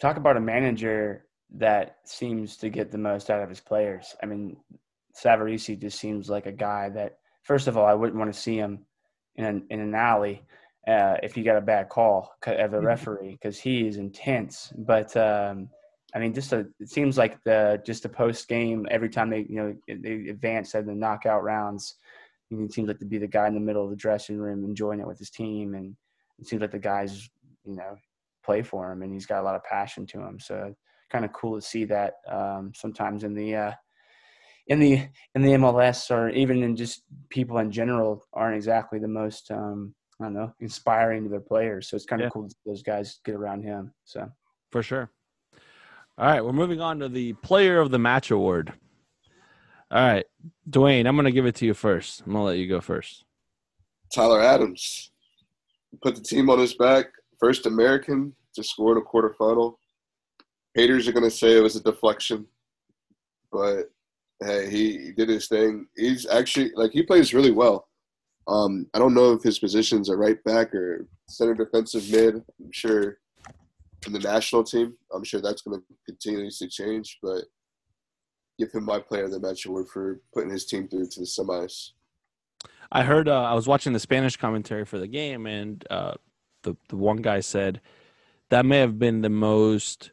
[0.00, 1.26] talk about a manager
[1.56, 4.16] that seems to get the most out of his players.
[4.22, 4.56] I mean,
[5.22, 8.56] Savarese just seems like a guy that, first of all, I wouldn't want to see
[8.56, 8.86] him
[9.36, 10.42] in an, in an alley
[10.88, 12.84] uh, if he got a bad call of a Mhm.
[12.84, 14.72] referee because he is intense.
[14.76, 15.68] But um,
[16.14, 19.46] I mean, just a, it seems like the just a post game every time they
[19.48, 21.96] you know they advance at the knockout rounds.
[22.50, 25.00] He seems like to be the guy in the middle of the dressing room enjoying
[25.00, 25.96] it with his team and
[26.38, 27.28] it seems like the guys,
[27.64, 27.96] you know,
[28.44, 30.38] play for him, and he's got a lot of passion to him.
[30.38, 30.74] So
[31.10, 33.72] kind of cool to see that um, sometimes in the uh,
[34.66, 39.08] in the in the MLS or even in just people in general aren't exactly the
[39.08, 41.88] most um, I don't know inspiring to their players.
[41.88, 42.30] So it's kind of Yeah.
[42.30, 43.92] cool to see those guys get around him.
[44.04, 44.28] So
[44.70, 45.10] for sure
[46.18, 48.72] all right we're moving on to the player of the match award
[49.90, 50.26] all right
[50.68, 53.24] Dwayne I'm gonna give it to you first I'm gonna let you go first
[54.12, 55.10] Tyler Adams
[56.02, 57.06] put the team on his back.
[57.38, 59.74] First American to score in a quarterfinal.
[60.74, 62.46] Haters are going to say it was a deflection,
[63.52, 63.90] but
[64.42, 65.86] hey, he, he did his thing.
[65.96, 67.88] He's actually like he plays really well.
[68.48, 72.34] Um, I don't know if his positions are right back or center defensive mid.
[72.34, 73.18] I'm sure
[74.06, 77.18] in the national team, I'm sure that's going to continuously change.
[77.22, 77.44] But
[78.58, 81.26] give him my player of the match award for putting his team through to the
[81.26, 81.90] semis.
[82.92, 86.14] I heard uh, I was watching the Spanish commentary for the game, and uh,
[86.62, 87.80] the the one guy said
[88.50, 90.12] that may have been the most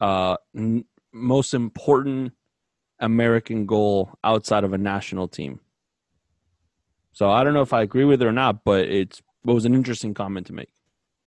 [0.00, 2.32] uh, n- most important
[2.98, 5.60] American goal outside of a national team.
[7.12, 9.64] So I don't know if I agree with it or not, but it's it was
[9.64, 10.70] an interesting comment to make.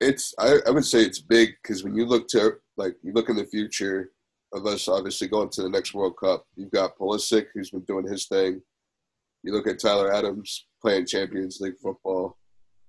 [0.04, 3.30] It's I, I would say it's big because when you look to like you look
[3.30, 4.12] in the future
[4.54, 8.08] of us obviously going to the next World Cup, you've got Pulisic who's been doing
[8.08, 8.62] his thing.
[9.44, 12.38] You look at Tyler Adams playing Champions League football,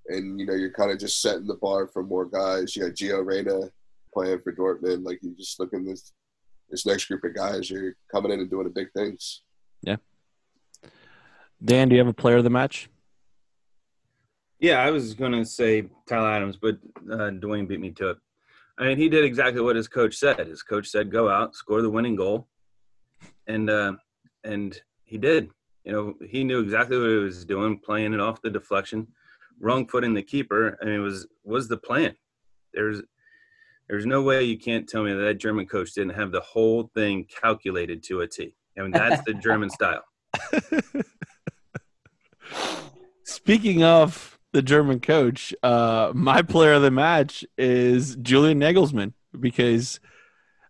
[0.09, 2.77] and you know you're kind of just setting the bar for more guys.
[2.77, 3.71] You got Gio Reyna
[4.13, 5.05] playing for Dortmund.
[5.05, 6.13] Like you just look in this
[6.71, 9.43] this next group of guys, you're coming in and doing the big things.
[9.83, 9.97] Yeah.
[11.65, 12.89] Dan, do you have a player of the match?
[14.65, 16.79] Yeah, I was going to say Tyler Adams, but
[17.13, 18.17] uh, Dwayne beat me to it.
[18.79, 20.39] I mean, he did exactly what his coach said.
[20.39, 22.49] His coach said, "Go out, score the winning goal,"
[23.47, 23.93] and uh,
[24.43, 25.51] and he did.
[25.85, 29.07] You know, he knew exactly what he was doing, playing it off the deflection,
[29.61, 30.79] wrong foot in the keeper.
[30.81, 32.17] I mean, it was was the plan.
[32.73, 33.03] There's
[33.91, 36.91] there's no way you can't tell me that that German coach didn't have the whole
[36.95, 38.55] thing calculated to a T.
[38.79, 40.05] I mean, that's the German style.
[43.25, 49.99] Speaking of the German coach, uh, my player of the match is Julian Nagelsmann because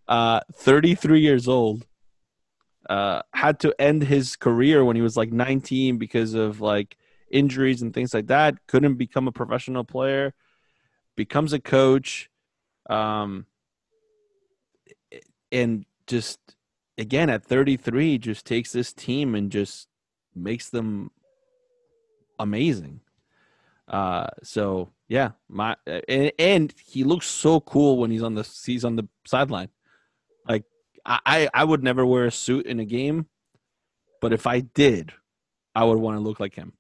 [0.08, 1.86] uh, 33 years old,
[2.88, 6.96] uh, had to end his career when he was like 19 because of like
[7.30, 8.54] injuries and things like that.
[8.66, 10.32] Couldn't become a professional player,
[11.14, 12.30] becomes a coach,
[12.88, 13.46] um,
[15.52, 16.38] and just
[16.96, 19.88] again at 33, just takes this team and just
[20.34, 21.10] makes them
[22.38, 23.00] amazing.
[23.88, 28.84] Uh, so yeah, my and, and he looks so cool when he's on the he's
[28.84, 29.68] on the sideline.
[30.48, 30.64] Like
[31.04, 33.26] I I would never wear a suit in a game,
[34.20, 35.12] but if I did,
[35.74, 36.72] I would want to look like him.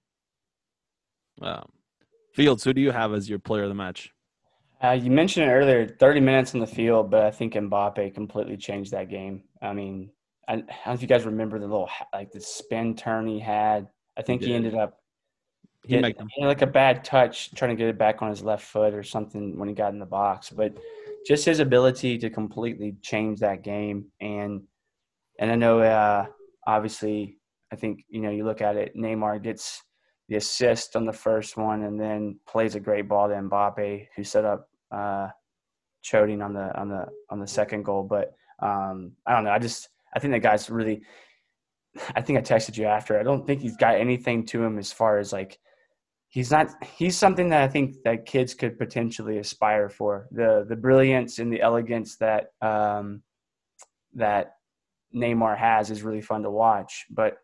[1.42, 1.70] Um,
[2.32, 4.12] Fields, who do you have as your player of the match?
[4.82, 8.56] Uh, you mentioned it earlier, 30 minutes on the field, but I think Mbappe completely
[8.56, 9.44] changed that game.
[9.62, 10.10] I mean,
[10.48, 13.38] I, I don't know if you guys remember the little like the spin turn he
[13.38, 13.88] had.
[14.16, 14.56] I think he did.
[14.56, 14.98] ended up
[15.86, 18.64] He he had like a bad touch trying to get it back on his left
[18.64, 20.50] foot or something when he got in the box.
[20.50, 20.74] But
[21.26, 24.62] just his ability to completely change that game and
[25.38, 26.26] and I know uh,
[26.66, 27.38] obviously
[27.72, 29.82] I think you know you look at it, Neymar gets
[30.28, 34.24] the assist on the first one and then plays a great ball to Mbappe who
[34.24, 35.28] set up uh,
[36.04, 38.04] Choupo-Moting on the on the on the second goal.
[38.04, 39.50] But um, I don't know.
[39.50, 41.02] I just I think that guy's really.
[42.16, 43.20] I think I texted you after.
[43.20, 45.60] I don't think he's got anything to him as far as like
[46.34, 50.26] he's not he's something that I think that kids could potentially aspire for.
[50.32, 53.22] The the brilliance and the elegance that um,
[54.14, 54.56] that
[55.14, 57.38] Neymar has is really fun to watch, but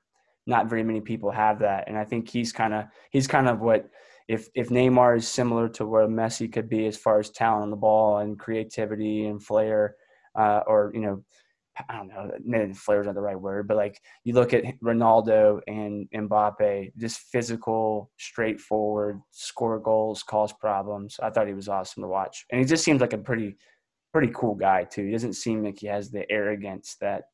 [0.46, 1.84] not very many people have that.
[1.86, 3.88] And I think he's kind of he's kind of what
[4.26, 7.70] if if Neymar is similar to where Messi could be as far as talent on
[7.70, 9.94] the ball and creativity and flair,
[10.34, 11.24] uh, or you know,
[11.88, 14.64] I don't know, maybe flair is not the right word, but like you look at
[14.80, 21.18] Ronaldo and Mbappe, just physical, straightforward, score goals, cause problems.
[21.22, 23.56] I thought he was awesome to watch, and he just seems like a pretty
[24.12, 25.04] pretty cool guy too.
[25.04, 27.24] He doesn't seem like he has the arrogance that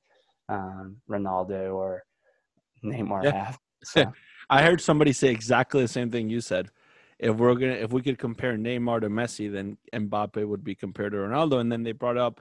[0.48, 2.04] um, Ronaldo or
[2.84, 3.32] Neymar Yeah.
[3.32, 3.58] have.
[3.84, 4.10] So.
[4.50, 6.70] I heard somebody say exactly the same thing you said.
[7.18, 11.12] If we're gonna, if we could compare Neymar to Messi, then Mbappe would be compared
[11.12, 11.60] to Ronaldo.
[11.60, 12.40] And then they brought up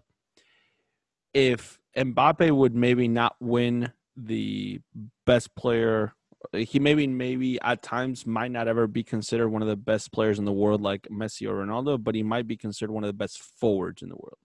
[1.36, 4.80] if Mbappe would maybe not win the
[5.26, 6.14] best player,
[6.54, 10.40] he maybe maybe at times might not ever be considered one of the best players
[10.40, 13.14] in the world like Messi or Ronaldo, but he might be considered one of the
[13.14, 14.38] best forwards in the world.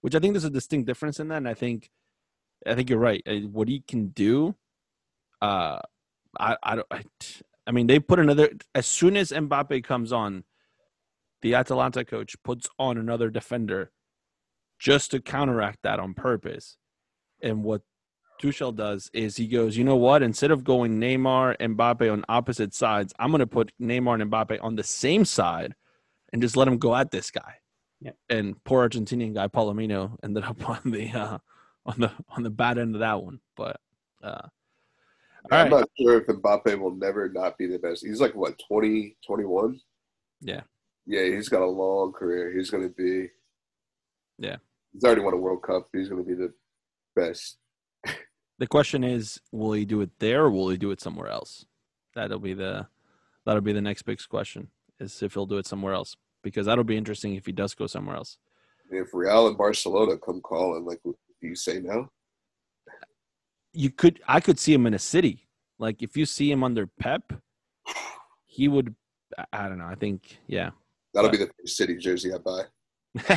[0.00, 1.90] Which I think there's a distinct difference in that, and I think,
[2.64, 3.22] I think you're right.
[3.26, 4.54] Uh, What he can do,
[5.42, 5.80] uh,
[6.38, 6.86] I, I don't.
[6.92, 7.02] I,
[7.66, 8.50] I mean, they put another.
[8.76, 10.44] As soon as Mbappe comes on,
[11.42, 13.90] the Atalanta coach puts on another defender,
[14.78, 16.76] just to counteract that on purpose.
[17.40, 17.82] And what
[18.40, 20.22] Tuchel does is he goes, you know what?
[20.22, 24.30] Instead of going Neymar and Mbappe on opposite sides, I'm going to put Neymar and
[24.30, 25.74] Mbappe on the same side,
[26.32, 27.56] and just let him go at this guy.
[28.00, 28.12] Yeah.
[28.28, 31.38] And poor Argentinian guy Palomino ended up on the uh,
[31.86, 33.80] on the on the bad end of that one, but.
[34.22, 34.48] Uh,
[35.52, 35.80] All I'm right.
[35.80, 38.04] not sure if Mbappe will never not be the best.
[38.04, 39.78] He's like what 20, 21?
[40.40, 40.62] Yeah.
[41.06, 42.52] Yeah, he's got a long career.
[42.52, 43.28] He's going to be.
[44.38, 44.56] Yeah.
[44.92, 45.88] He's already won a World Cup.
[45.92, 46.52] He's going to be the
[47.14, 47.58] best.
[48.58, 51.66] The question is, will he do it there or will he do it somewhere else?
[52.14, 52.86] That'll be the
[53.44, 54.68] that'll be the next big question
[54.98, 57.86] is if he'll do it somewhere else because that'll be interesting if he does go
[57.86, 58.38] somewhere else.
[58.90, 62.08] If Real and Barcelona come calling, like, do you say no?
[63.74, 65.46] You could I could see him in a city.
[65.78, 67.30] Like if you see him under Pep,
[68.46, 68.94] he would
[69.52, 69.84] I- don't know.
[69.86, 70.70] I think yeah.
[71.12, 72.62] That'll be the city jersey I buy.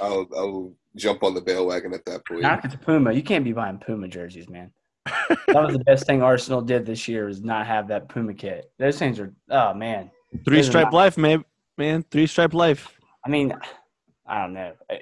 [0.00, 2.42] I'll, I'll jump on the bandwagon at that point.
[2.42, 3.12] Not if it's Puma.
[3.12, 4.72] You can't be buying Puma jerseys, man.
[5.04, 8.70] That was the best thing Arsenal did this year was not have that Puma kit.
[8.78, 10.10] Those things are oh man.
[10.44, 11.44] Three stripe life, man.
[11.76, 12.98] Man, three stripe life.
[13.24, 13.54] I mean,
[14.26, 14.72] I don't know.
[14.90, 15.00] I,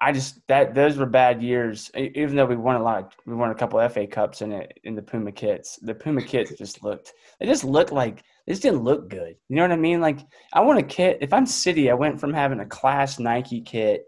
[0.00, 1.90] I just that those were bad years.
[1.96, 4.94] Even though we won a lot, we won a couple FA Cups in it in
[4.94, 5.78] the Puma kits.
[5.82, 7.12] The Puma kits just looked.
[7.38, 9.36] They just looked like just didn't look good.
[9.48, 10.00] You know what I mean?
[10.00, 10.20] Like
[10.52, 11.18] I want a kit.
[11.20, 14.06] If I'm City, I went from having a class Nike kit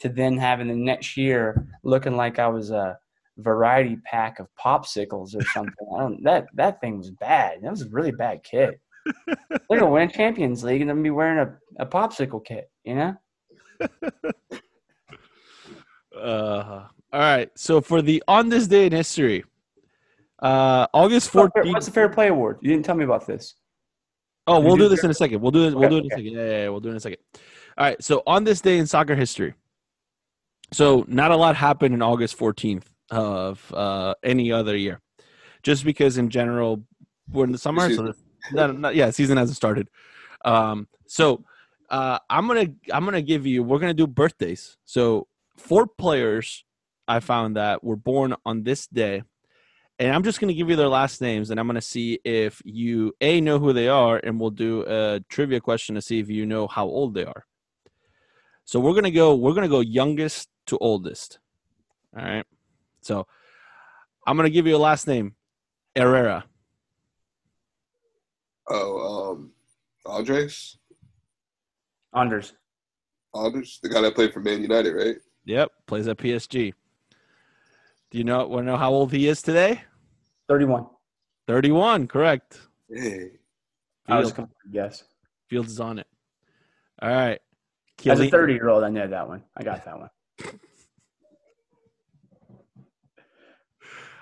[0.00, 2.98] to then having the next year looking like I was a
[3.38, 5.86] variety pack of popsicles or something.
[5.96, 7.62] I don't, that that thing was bad.
[7.62, 8.80] That was a really bad kit.
[9.26, 12.70] They're gonna win Champions League and gonna be wearing a, a popsicle kit.
[12.84, 13.16] You know.
[16.12, 17.50] Uh, all right.
[17.56, 19.44] So for the on this day in history,
[20.40, 21.84] uh, August What's 14th.
[21.84, 22.58] the Fair Play Award?
[22.60, 23.54] You didn't tell me about this.
[24.50, 25.40] Oh, we'll do this in a second.
[25.40, 25.74] We'll do it.
[25.74, 26.32] We'll Okay, do it in a second.
[26.32, 27.18] Yeah, yeah, yeah, we'll do it in a second.
[27.78, 28.02] All right.
[28.02, 29.54] So on this day in soccer history,
[30.72, 35.00] so not a lot happened in August 14th of uh, any other year,
[35.62, 36.84] just because in general
[37.32, 37.88] we're in the summer.
[37.94, 38.14] So Season.
[38.52, 39.88] no, no, yeah, season hasn't started.
[40.44, 41.44] Um, so
[41.90, 43.62] uh, I'm gonna I'm gonna give you.
[43.62, 44.76] We're gonna do birthdays.
[44.84, 45.26] So
[45.56, 46.64] four players
[47.08, 49.24] I found that were born on this day,
[50.00, 53.12] and I'm just gonna give you their last names, and I'm gonna see if you
[53.20, 56.46] a know who they are, and we'll do a trivia question to see if you
[56.46, 57.44] know how old they are.
[58.64, 59.34] So we're gonna go.
[59.36, 61.38] We're gonna go youngest to oldest.
[62.16, 62.46] All right.
[63.02, 63.26] So
[64.26, 65.34] I'm gonna give you a last name,
[65.94, 66.46] Herrera.
[68.70, 69.50] Oh, um,
[70.06, 70.78] Andres?
[72.14, 72.54] Anders.
[73.34, 73.80] Andres?
[73.82, 75.16] The guy that played for Man United, right?
[75.44, 76.72] Yep, plays at PSG.
[78.10, 79.82] Do you know want to know how old he is today?
[80.50, 80.84] 31.
[81.46, 82.58] 31, correct.
[82.92, 83.30] Hey.
[84.08, 85.04] I was Fields, going to guess.
[85.48, 86.08] Fields is on it.
[87.00, 87.38] All right.
[88.04, 89.44] As a 30 year old, I know that one.
[89.56, 90.08] I got that one.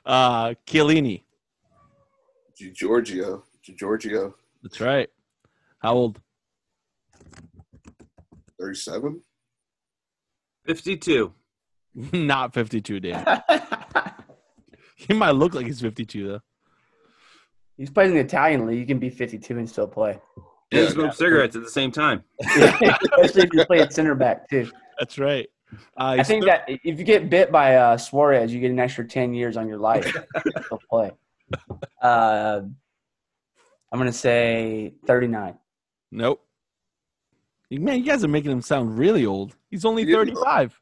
[0.04, 1.22] uh Chiellini.
[2.74, 3.44] Giorgio.
[3.62, 4.34] Giorgio.
[4.62, 5.08] That's right.
[5.78, 6.20] How old?
[8.60, 9.22] 37?
[10.66, 11.32] 52.
[12.12, 13.42] Not 52, Dan.
[15.08, 16.40] he might look like he's 52 though.
[17.76, 18.78] He's playing in the Italian league.
[18.78, 20.18] You can be 52 and still play.
[20.72, 20.88] And Yeah.
[20.90, 22.22] smoke cigarettes at the same time.
[22.40, 24.70] Especially if you play at center back too.
[24.98, 25.48] That's right.
[25.96, 28.78] Uh, I think thir- that if you get bit by uh, Suarez, you get an
[28.80, 31.10] extra ten years on your life to play.
[32.02, 32.60] Uh,
[33.90, 35.54] I'm gonna say 39.
[36.12, 36.44] Nope.
[37.70, 39.56] Man, you guys are making him sound really old.
[39.70, 40.16] He's only Yeah.
[40.16, 40.78] 35.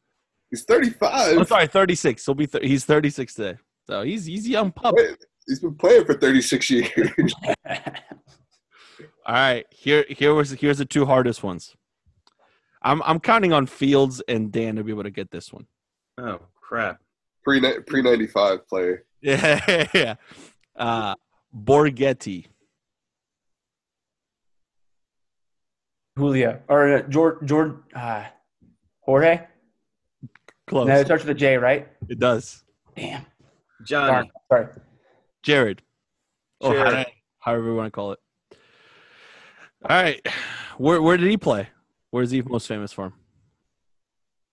[0.50, 1.38] He's 35.
[1.38, 2.24] I'm sorry, 36.
[2.26, 3.58] He'll be th- he's 36 today.
[3.86, 4.94] So he's he's a young pup.
[5.46, 7.34] He's been playing for 36 years.
[9.26, 11.74] All right, here here was here's the two hardest ones.
[12.82, 15.66] I'm I'm counting on Fields and Dan to be able to get this one.
[16.18, 17.00] Oh crap!
[17.44, 19.04] Pre pre 95 player.
[19.22, 20.14] Yeah, yeah.
[20.76, 21.14] Uh,
[21.52, 22.46] Borgetti.
[26.16, 28.24] Julio or uh, George George uh,
[29.00, 29.40] Jorge.
[30.66, 30.86] Close.
[30.86, 31.88] No, it starts with a J, right?
[32.08, 32.62] it does.
[32.94, 33.24] Damn.
[33.86, 34.30] Johnny.
[34.50, 34.66] Sorry.
[35.42, 35.82] Jared.
[36.60, 36.94] Oh, or Jared.
[36.94, 37.06] how-
[37.38, 38.18] however you want to call it.
[39.88, 40.26] All right.
[40.78, 41.68] Where where did he play?
[42.10, 43.12] Where is he most famous for?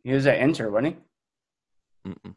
[0.03, 0.95] He was at Inter, wasn't
[2.05, 2.09] he?
[2.11, 2.35] Mm-mm.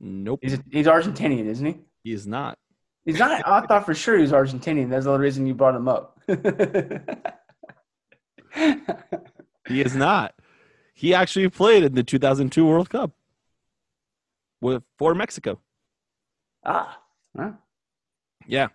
[0.00, 0.40] Nope.
[0.42, 1.76] He's he's Argentinian, isn't he?
[2.04, 2.58] He is not.
[3.04, 3.46] He's not.
[3.46, 4.90] I thought for sure he was Argentinian.
[4.90, 6.20] That's the only reason you brought him up.
[9.68, 10.34] He is not.
[10.94, 13.12] He actually played in the 2002 World Cup
[14.60, 15.60] with for Mexico.
[16.64, 16.98] Ah,
[17.36, 17.52] huh?
[18.46, 18.68] Yeah.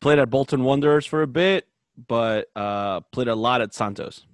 [0.00, 1.66] Played at Bolton Wanderers for a bit,
[2.08, 4.26] but uh, played a lot at Santos.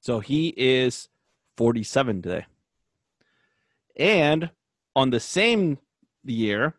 [0.00, 1.08] So he is
[1.56, 2.46] 47 today.
[3.96, 4.50] And
[4.96, 5.78] on the same
[6.24, 6.74] year,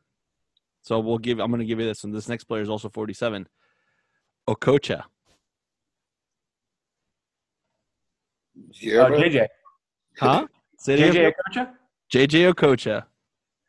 [0.82, 2.12] so we'll give I'm going to give you this one.
[2.14, 3.48] This next player is also 47.
[4.50, 5.04] Okocha.
[8.82, 9.12] Yeah, Oh.
[9.12, 9.48] JJ.
[10.18, 10.48] Huh?
[10.80, 11.32] Say it again.
[11.32, 11.70] JJ Okocha.
[12.12, 13.04] JJ Okocha.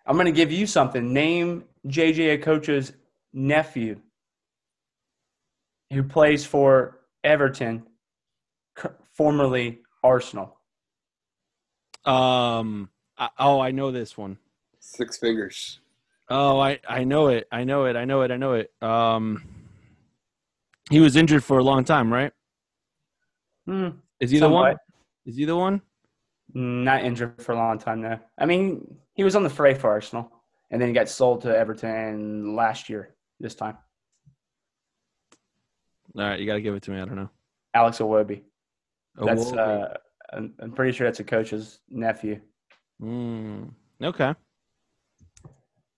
[0.07, 1.13] I'm going to give you something.
[1.13, 2.93] Name JJ Okocha's
[3.33, 4.01] nephew
[5.93, 7.85] who plays for Everton,
[9.13, 10.59] formerly Arsenal.
[12.05, 14.39] Um I, oh, I know this one.
[14.81, 15.79] Six fingers.
[16.29, 17.47] Oh, I I know it.
[17.53, 17.95] I know it.
[17.95, 18.31] I know it.
[18.33, 18.73] I know it.
[18.83, 19.45] Um
[20.91, 22.33] he was injured for a long time, right?
[23.67, 23.89] Hmm.
[24.19, 24.77] Is he the one?
[25.25, 25.81] Is he the one?
[26.55, 28.19] Not injured for a long time, though.
[28.39, 30.31] I mean, he was on the fray for Arsenal,
[30.71, 33.15] and then he got sold to Everton last year.
[33.41, 33.77] This time,
[36.17, 37.01] All right, you got to give it to me.
[37.01, 37.31] I don't know.
[37.75, 38.43] Alex Iwobi.
[39.19, 39.97] Oh, That's uh,
[40.33, 42.41] I'm, I'm pretty sure that's Okocha's nephew.
[43.03, 43.71] Mm,
[44.03, 44.35] okay.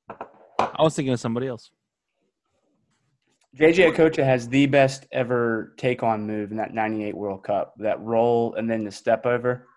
[0.08, 1.70] I was thinking of somebody else.
[3.56, 7.74] JJ Okocha has the best ever take on move in that 98 World Cup.
[7.78, 9.68] That roll and then the step over.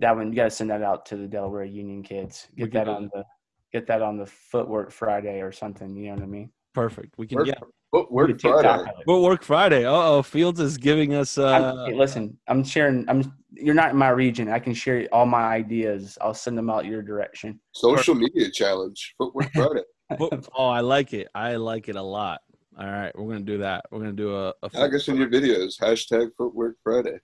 [0.00, 2.48] That one, you got to send that out to the Delaware Union kids.
[2.56, 3.24] Get that on the
[3.72, 5.96] get that on the footwork Friday or something.
[5.96, 6.50] You know what I mean?
[6.74, 7.14] Perfect.
[7.18, 7.54] We can Work, yeah.
[7.92, 8.82] work Do a TikTok Friday.
[8.82, 9.04] of it.
[9.06, 9.84] We'll work Friday.
[9.84, 13.08] Uh oh, Fields is giving us uh hey, listen, I'm sharing.
[13.08, 13.32] I'm.
[13.56, 14.48] You're not in my region.
[14.48, 16.18] I can share all my ideas.
[16.20, 17.60] I'll send them out your direction.
[17.72, 19.14] Social media challenge.
[19.18, 19.82] Footwork Friday.
[20.54, 21.28] Oh, I like it.
[21.34, 22.40] I like it a lot.
[22.78, 23.86] All right, we're gonna do that.
[23.90, 25.80] We're gonna do a, a Tag us in your videos.
[25.80, 27.18] Hashtag Footwork Friday.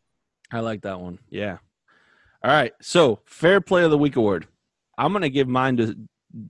[0.50, 1.18] I like that one.
[1.28, 1.58] Yeah.
[2.42, 2.72] All right.
[2.80, 4.46] So, Fair Play of the Week award.
[4.96, 5.96] I'm going to give mine to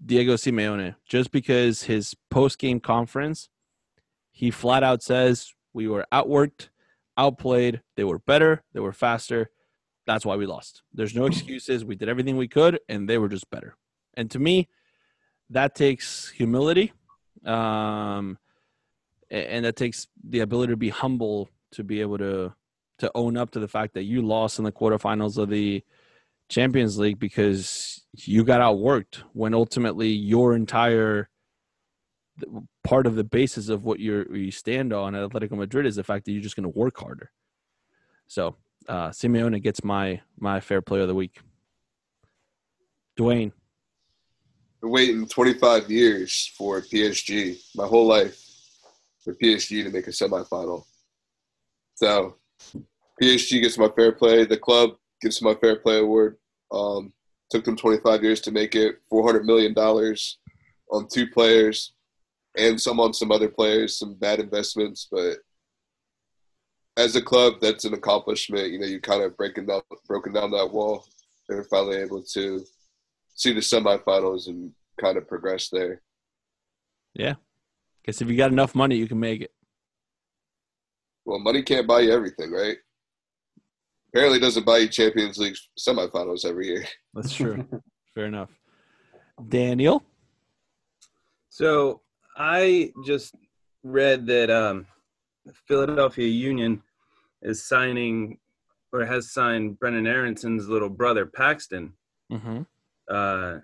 [0.07, 3.49] Diego Simeone just because his post game conference,
[4.30, 6.68] he flat out says we were outworked,
[7.16, 7.82] outplayed.
[7.97, 8.62] They were better.
[8.72, 9.51] They were faster.
[10.07, 10.82] That's why we lost.
[10.93, 11.84] There's no excuses.
[11.84, 13.76] We did everything we could, and they were just better.
[14.14, 14.68] And to me,
[15.51, 16.93] that takes humility,
[17.45, 18.38] um,
[19.30, 22.53] and that takes the ability to be humble to be able to
[23.01, 25.82] to own up to the fact that you lost in the quarterfinals of the
[26.48, 31.28] Champions League because you got outworked when ultimately your entire
[32.84, 36.05] part of the basis of what you're, you stand on at Atletico Madrid is the
[36.05, 37.30] fact that you're just going to work harder.
[38.26, 38.57] So
[38.88, 41.40] uh, Simeone gets my my fair play of the week.
[43.18, 43.53] Dwayne,
[44.80, 48.40] Been waiting 25 years for PSG, my whole life,
[49.22, 50.84] for PSG to make a semifinal.
[51.94, 52.36] So,
[53.21, 54.45] PSG gets my fair play.
[54.45, 54.91] The club
[55.21, 56.37] gets my fair play award.
[56.73, 57.12] Um,
[57.51, 58.97] took them 25 years to make it.
[59.09, 60.39] 400 million dollars
[60.91, 61.93] on two players,
[62.57, 63.99] and some on some other players.
[63.99, 65.39] Some bad investments, but
[66.97, 68.71] as a club, that's an accomplishment.
[68.71, 71.05] You know, you kind of breaking down, broken down that wall.
[71.49, 72.64] They're finally able to
[73.35, 76.03] see the semifinals and kind of progress there.
[77.14, 77.35] Yeah.
[78.05, 79.53] Guess if you got enough money, you can make it.
[81.25, 82.77] Well, money can't buy you everything, right?
[84.13, 86.85] Apparently, doesn't buy you Champions League semifinals every year.
[87.15, 87.65] That's true.
[88.15, 88.51] Fair enough.
[89.49, 90.03] Daniel,
[91.49, 92.03] So
[92.37, 93.35] I just
[93.83, 94.87] read that um,
[95.67, 96.83] Philadelphia Union
[97.43, 98.39] is signing
[98.93, 101.93] or has signed Brenden Aaronson's little brother Paxten
[102.33, 102.63] Mm-hmm.
[103.11, 103.59] uh,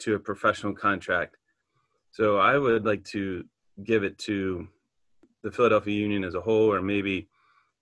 [0.00, 1.36] to a professional contract.
[2.10, 3.44] So I would like to
[3.84, 4.66] give it to
[5.44, 7.28] the Philadelphia Union as a whole, or maybe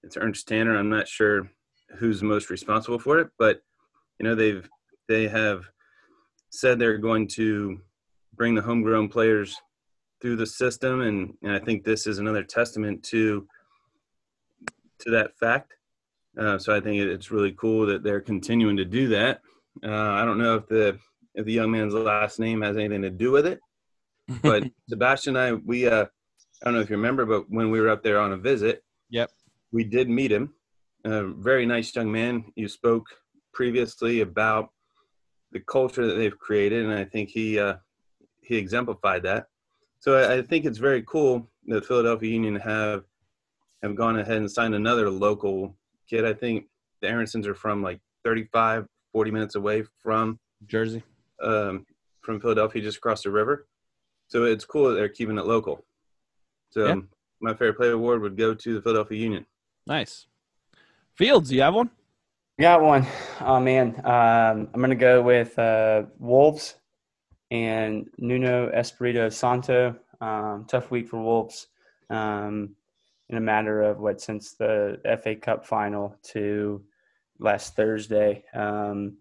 [0.03, 0.77] it's Ernst Tanner.
[0.77, 1.51] I'm not sure
[1.97, 3.63] who's most responsible for it, but
[4.19, 4.69] you know they've
[5.09, 5.65] they have
[6.51, 7.81] said they're going to
[8.35, 9.57] bring the homegrown players
[10.21, 13.47] through the system, and, and I think this is another testament to
[15.01, 15.75] to that fact.
[16.39, 19.41] Uh, so I think it's really cool that they're continuing to do that.
[19.85, 20.99] Uh, I don't know if the
[21.35, 23.61] if the young man's last name has anything to do with it,
[24.43, 27.81] but Sebastian and I, we uh, I don't know if you remember, but when we
[27.81, 29.31] were up there on a visit, Yep.
[29.73, 30.53] we did meet him.
[31.05, 32.53] A very nice young man.
[32.57, 33.07] You spoke
[33.53, 34.71] previously about
[35.53, 37.77] the culture that they've created, and I think he uh,
[38.43, 39.47] he exemplified that.
[40.01, 43.05] So I, think it's very cool that Philadelphia Union have
[43.83, 45.77] have gone ahead and signed another local
[46.09, 46.25] kid.
[46.25, 46.67] I think
[47.01, 51.03] the Aaronsons are from like 35, 40 minutes away from Jersey.
[51.43, 51.87] um,
[52.21, 53.67] from Philadelphia, just across the river.
[54.27, 55.85] So it's cool that they're keeping it local.
[56.71, 57.01] So Yeah.
[57.41, 59.47] my fair play award would go to the Philadelphia Union.
[59.87, 60.27] Nice.
[61.19, 61.91] Fields, you have one?
[62.61, 63.05] Got one.
[63.41, 66.77] Oh man, um, I'm gonna go with uh, Wolves
[67.51, 69.97] and Nuno Espirito Santo.
[70.21, 71.67] Um, tough week for Wolves.
[72.09, 72.77] Um,
[73.31, 76.85] in a matter of what since the FA Cup final to
[77.41, 79.17] last Thursday, um,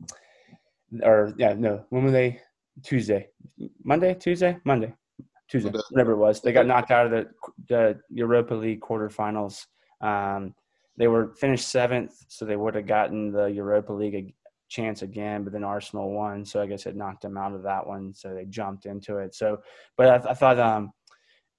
[1.02, 2.40] or yeah, no, when were they?
[2.84, 3.28] Tuesday,
[3.84, 4.94] Monday, Tuesday, Monday,
[5.48, 6.42] Tuesday, whatever it was.
[6.44, 7.28] They got knocked out of the,
[7.68, 9.66] the Europa League quarterfinals.
[10.00, 10.54] Um,
[10.98, 14.34] they were finished seventh, so they would have gotten the Europa League a
[14.70, 15.44] chance again.
[15.44, 18.14] But then Arsenal won, so I guess it knocked them out of that one.
[18.14, 19.36] So they jumped into it.
[19.36, 19.58] So,
[19.98, 20.92] but I, I thought um,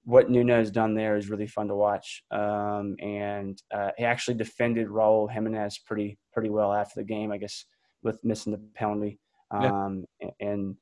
[0.03, 2.23] what has done there is really fun to watch.
[2.31, 7.37] Um, and uh, he actually defended Raul Jimenez pretty pretty well after the game, I
[7.37, 7.65] guess,
[8.03, 9.19] with missing the penalty.
[9.53, 9.67] Yeah.
[9.67, 10.75] Um, and- and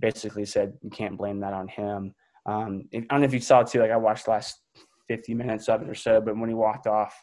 [0.00, 2.14] basically said you can't blame that on him.
[2.46, 3.80] Um, I don't know if you saw too.
[3.80, 4.60] Like I watched the last
[5.08, 7.14] 50 minutes of it or so, but when he walked off,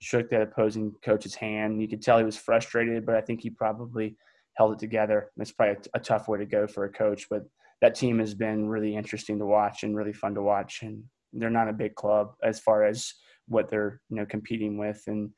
[0.00, 1.80] shook that opposing coach's hand.
[1.80, 4.16] You could tell he was frustrated, but I think he probably
[4.54, 5.30] held it together.
[5.36, 7.42] It's probably a, a tough way to go for a coach, but
[7.80, 10.80] that team has been really interesting to watch and really fun to watch.
[10.82, 13.12] And they're not a big club as far as
[13.46, 15.30] what they're you know competing with, and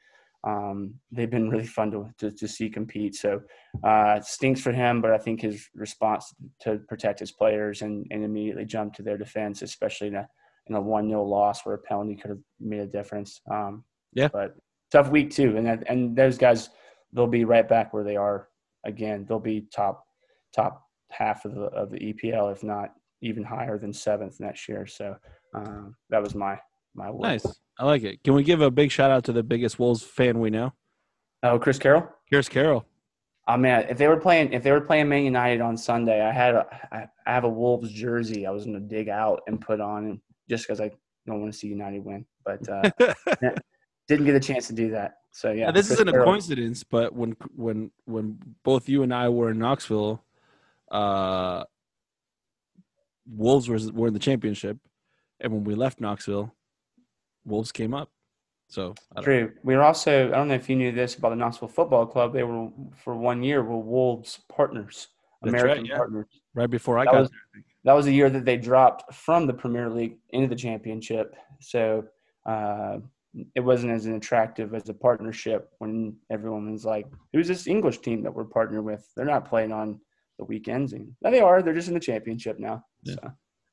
[0.45, 3.15] um, they've been really fun to, to, to see compete.
[3.15, 3.43] So
[3.85, 8.07] uh, it stinks for him, but I think his response to protect his players and,
[8.11, 10.29] and immediately jump to their defense, especially in a
[10.67, 13.41] in a one 0 loss where a penalty could have made a difference.
[13.51, 14.29] Um, Yeah.
[14.33, 14.57] but
[14.91, 16.71] tough week too, and that- and those guys
[17.13, 18.49] they'll be right back where they are
[18.85, 19.25] again.
[19.29, 20.05] They'll be top
[20.55, 24.87] top half of the of the EPL, if not even higher than seventh next year.
[24.87, 25.17] So
[25.55, 26.59] um, that was my
[26.95, 27.11] my.
[27.11, 27.47] Nice.
[27.79, 28.23] I like it.
[28.25, 30.73] Can we give a big shout out to the biggest Wolves fan we know?
[31.43, 32.09] Oh, Chris Carroll.
[32.27, 32.85] Here's Carol.
[33.49, 36.31] Oh man, if they were playing, if they were playing Man United on Sunday, I
[36.31, 38.47] had a, I, I have a Wolves jersey.
[38.47, 40.91] I was gonna dig out and put on, just because I
[41.27, 42.91] don't want to see United win, but uh,
[44.11, 45.19] didn't get a chance to do that.
[45.31, 49.29] So yeah, Yeah, this isn't a coincidence, but when when when both you and I
[49.29, 50.23] were in Knoxville,
[50.91, 51.63] uh,
[53.27, 54.77] Wolves was were in the championship,
[55.41, 56.53] and when we left Knoxville,
[57.45, 58.11] Wolves came up.
[58.69, 59.53] So True.
[59.63, 60.29] We were also.
[60.29, 62.33] I don't know if you knew this about the Knoxville Football Club.
[62.33, 65.09] They were for one year were Wolves partners,
[65.43, 65.97] That's right, American yeah.
[65.97, 66.27] partners.
[66.55, 67.31] right before I That got was-
[67.85, 71.35] that was the year that they dropped from the Premier League into the championship.
[71.61, 72.05] So
[72.45, 72.99] uh,
[73.55, 78.23] it wasn't as attractive as a partnership when everyone was like, "Who's this English team
[78.25, 79.07] that we're partnered with?
[79.17, 80.01] They're not playing on
[80.39, 81.63] the weekends." And no, they are.
[81.63, 82.85] They're just in the championship now.
[83.05, 83.15] Yeah.
[83.23, 83.31] So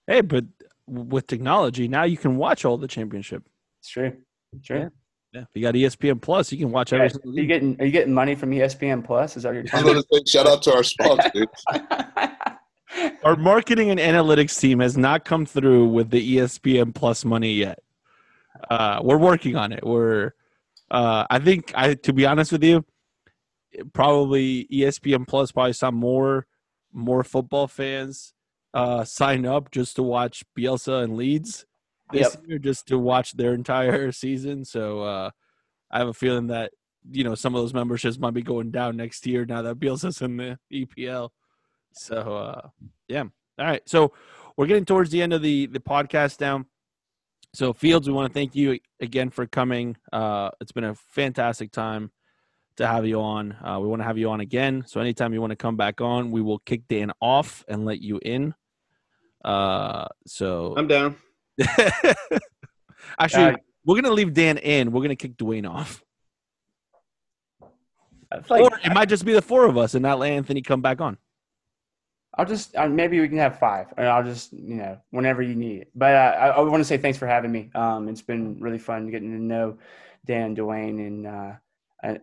[0.08, 0.46] hey, but
[0.88, 3.44] with technology now you can watch all the championship.
[3.82, 4.14] it's true.
[4.64, 4.80] True.
[4.80, 4.90] Yeah.
[5.34, 7.12] Yeah, if you got ESPN Plus, you can watch every Yeah.
[7.12, 9.36] single Are you getting Are you getting money from ESPN Plus?
[9.36, 11.46] Is that what you're I was telling going to say, shout out to our sponsor,
[13.24, 17.80] Our marketing and analytics team has not come through with the ESPN Plus money yet.
[18.70, 19.86] Uh, we're working on it.
[19.86, 20.34] We're,
[20.92, 22.86] uh, I think, I to be honest with you,
[23.94, 26.48] probably ESPN Plus probably saw more
[26.94, 28.34] more football fans
[28.74, 31.66] uh, sign up just to watch Bielsa and Leeds
[32.12, 32.48] this Yep.
[32.48, 34.64] year, just to watch their entire season.
[34.66, 35.32] So uh,
[35.92, 36.72] I have a feeling that
[37.12, 40.22] you know some of those memberships might be going down next year now that Bielsa's
[40.22, 41.30] in the EPL.
[41.94, 42.70] So uh,
[43.08, 43.82] yeah, all right.
[43.88, 44.14] So
[44.56, 46.66] we're getting towards the end of the the podcast now.
[47.54, 49.98] So Fields, we want to thank you again for coming.
[50.14, 52.12] Uh, it's been a fantastic time
[52.78, 53.54] to have you on.
[53.64, 54.84] Uh, we want to have you on again.
[54.86, 58.02] So anytime you want to come back on, we will kick Dan off and let
[58.02, 58.54] you in.
[59.44, 61.16] Uh, so I'm down.
[63.20, 63.56] actually, Uh,
[63.86, 64.92] We're gonna leave Dan in.
[64.92, 66.04] We're gonna kick Dwayne off,
[68.50, 70.82] like or it might just be the four of us and not let Anthony come
[70.82, 71.18] back on.
[72.38, 75.56] I'll just uh, maybe we can have five, and I'll just you know whenever you
[75.56, 75.92] need it.
[75.96, 77.72] But uh, I, I want to say thanks for having me.
[77.74, 79.78] Um, it's been really fun getting to know
[80.26, 81.54] Dan, Dwayne, and uh,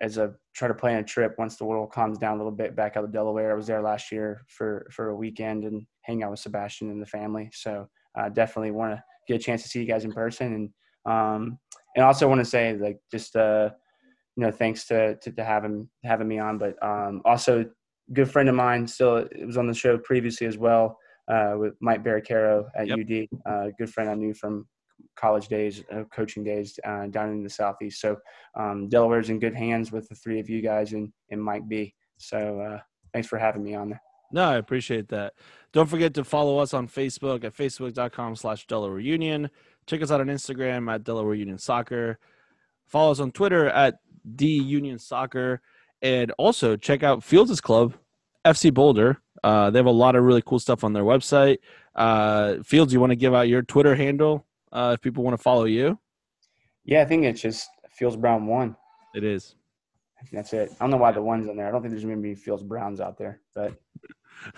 [0.00, 2.76] as I try to plan a trip once the world calms down a little bit
[2.76, 3.50] back out of Delaware.
[3.50, 7.02] I was there last year for for a weekend and hang out with Sebastian and
[7.02, 7.50] the family.
[7.52, 10.54] So uh, definitely want to get a chance to see you guys in person,
[11.06, 11.58] and um,
[11.96, 13.70] and also want to say like just uh,
[14.36, 17.64] you know thanks to to, to having having me on, but um, also
[18.12, 20.98] good friend of mine still it was on the show previously as well
[21.28, 22.98] uh, with Mike Barricaro at Yep.
[23.00, 23.28] UD.
[23.46, 24.66] Uh, good friend I knew from
[25.16, 28.00] college days, uh, coaching days uh, down in the southeast.
[28.00, 28.16] So
[28.56, 31.94] um, Delaware's in good hands with the three of you guys and and Mike B.
[32.18, 32.80] So uh,
[33.12, 34.02] thanks for having me on there.
[34.32, 35.34] No, I appreciate that.
[35.72, 39.48] Don't forget to follow us on Facebook at facebook.com slash Delaware Union.
[39.86, 42.18] Check us out on Instagram at Delaware Union Soccer.
[42.86, 43.98] Follow us on Twitter at
[44.34, 45.60] D Union Soccer.
[46.02, 47.94] And also check out Fields' Club,
[48.44, 49.20] FC Boulder.
[49.42, 51.58] Uh, they have a lot of really cool stuff on their website.
[51.94, 55.42] Uh, Fields, you want to give out your Twitter handle uh, if people want to
[55.42, 55.98] follow you?
[56.84, 58.76] Yeah, I think it's just Fields Brown one.
[59.14, 59.54] It is.
[60.32, 60.72] That's it.
[60.72, 61.68] I don't know why the one's in there.
[61.68, 63.74] I don't think there's going to be Fields Browns out there, but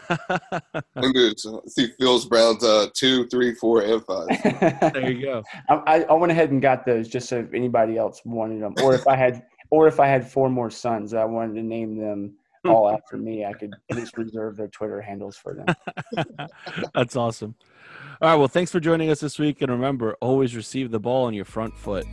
[0.09, 4.27] I think there's see Phil's Browns uh two, three, four, and five.
[4.93, 5.43] there you go.
[5.69, 8.75] I, I I went ahead and got those just so if anybody else wanted them,
[8.83, 11.97] or if I had, or if I had four more sons, I wanted to name
[11.97, 12.35] them
[12.65, 12.71] hmm.
[12.71, 13.45] all after me.
[13.45, 16.49] I could just reserve their Twitter handles for them.
[16.95, 17.55] That's awesome.
[18.21, 18.37] All right.
[18.37, 19.63] Well, thanks for joining us this week.
[19.63, 22.07] And remember, always receive the ball on your front foot.